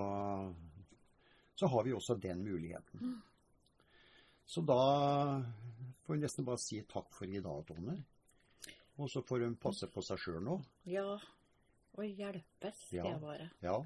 så 1.55 1.67
har 1.69 1.85
vi 1.85 1.93
også 1.93 2.15
den 2.21 2.41
muligheten. 2.43 3.19
Så 4.47 4.63
da 4.65 5.43
får 6.07 6.15
vi 6.15 6.21
nesten 6.23 6.45
bare 6.47 6.59
si 6.63 6.81
takk 6.89 7.13
for 7.13 7.27
i 7.29 7.41
dag, 7.45 7.61
Tone. 7.69 7.99
Og 8.97 9.11
så 9.11 9.23
får 9.27 9.45
hun 9.45 9.57
passe 9.61 9.89
på 9.93 10.03
seg 10.05 10.19
sjøl 10.23 10.41
nå. 10.45 10.57
Ja, 10.89 11.19
og 11.99 12.05
hjelpes, 12.05 12.81
Ja. 12.97 13.05
det 13.11 13.21
bare. 13.23 13.51
Ja. 13.63 13.77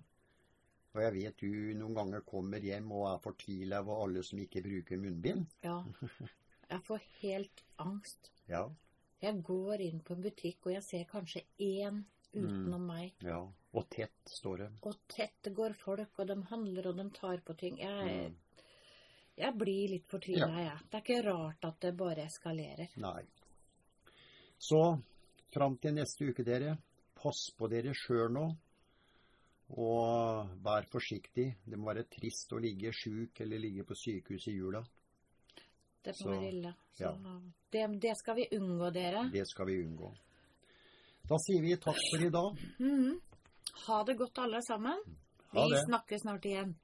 Og 0.98 1.04
jeg 1.04 1.14
vet 1.14 1.36
du 1.44 1.74
noen 1.78 1.94
ganger 1.94 2.24
kommer 2.26 2.58
hjem 2.64 2.90
og 2.92 3.04
er 3.12 3.20
fortvila 3.22 3.78
over 3.84 4.00
alle 4.04 4.22
som 4.26 4.38
ikke 4.42 4.62
bruker 4.64 4.98
munnbind. 4.98 5.46
Ja. 5.62 5.76
Jeg 6.72 6.82
får 6.84 7.04
helt 7.22 7.62
angst. 7.80 8.26
Ja. 8.50 8.64
Jeg 9.22 9.38
går 9.46 9.80
inn 9.86 10.00
på 10.04 10.12
en 10.16 10.20
butikk, 10.26 10.66
og 10.66 10.72
jeg 10.74 10.82
ser 10.84 11.06
kanskje 11.08 11.40
én 11.64 12.02
utenom 12.34 12.84
meg. 12.90 13.14
ja. 13.24 13.38
Og 13.72 13.86
tett, 13.92 14.12
står 14.28 14.58
det. 14.58 14.66
Og 14.88 14.94
tett 15.12 15.48
går 15.54 15.74
folk, 15.76 16.18
og 16.18 16.26
de 16.28 16.36
handler 16.50 16.86
og 16.90 16.96
de 16.96 17.04
tar 17.16 17.40
på 17.44 17.54
ting. 17.56 17.78
Jeg, 17.78 18.28
Mm. 18.30 18.36
jeg 19.36 19.54
blir 19.58 19.88
litt 19.94 20.06
fortvila, 20.08 20.48
Ja. 20.48 20.64
jeg. 20.64 20.78
Det 20.90 20.94
er 20.98 21.02
ikke 21.04 21.24
rart 21.30 21.64
at 21.64 21.80
det 21.80 21.96
bare 21.96 22.24
eskalerer. 22.26 22.88
Nei. 22.96 23.22
Så 24.58 24.80
fram 25.54 25.76
til 25.78 25.94
neste 25.94 26.28
uke, 26.30 26.44
dere, 26.44 26.76
pass 27.14 27.50
på 27.56 27.68
dere 27.70 27.92
sjøl 27.94 28.32
nå. 28.32 28.46
Og 29.76 30.48
vær 30.64 30.86
forsiktig. 30.88 31.50
Det 31.64 31.76
må 31.76 31.90
være 31.90 32.06
trist 32.08 32.52
å 32.56 32.60
ligge 32.62 32.92
sjuk 32.96 33.40
eller 33.44 33.60
ligge 33.60 33.84
på 33.84 33.96
sykehus 33.98 34.48
i 34.48 34.56
jula. 34.56 34.80
Det 36.04 36.14
må 36.24 36.32
være 36.32 36.48
ille. 36.48 36.72
Så 36.96 37.04
ja. 37.04 37.12
det, 37.72 37.84
det 38.00 38.16
skal 38.16 38.38
vi 38.38 38.48
unngå, 38.56 38.90
dere. 38.94 39.28
Det 39.32 39.44
skal 39.50 39.68
vi 39.68 39.78
unngå. 39.84 40.12
Da 41.28 41.36
sier 41.44 41.62
vi 41.62 41.76
takk 41.76 42.00
for 42.10 42.24
i 42.24 42.30
dag. 42.32 42.66
Mhm. 42.78 43.16
Ha 43.86 44.02
det 44.08 44.16
godt, 44.18 44.38
alle 44.38 44.62
sammen. 44.64 45.00
Vi 45.52 45.84
snakkes 45.84 46.24
snart 46.24 46.44
igjen. 46.44 46.76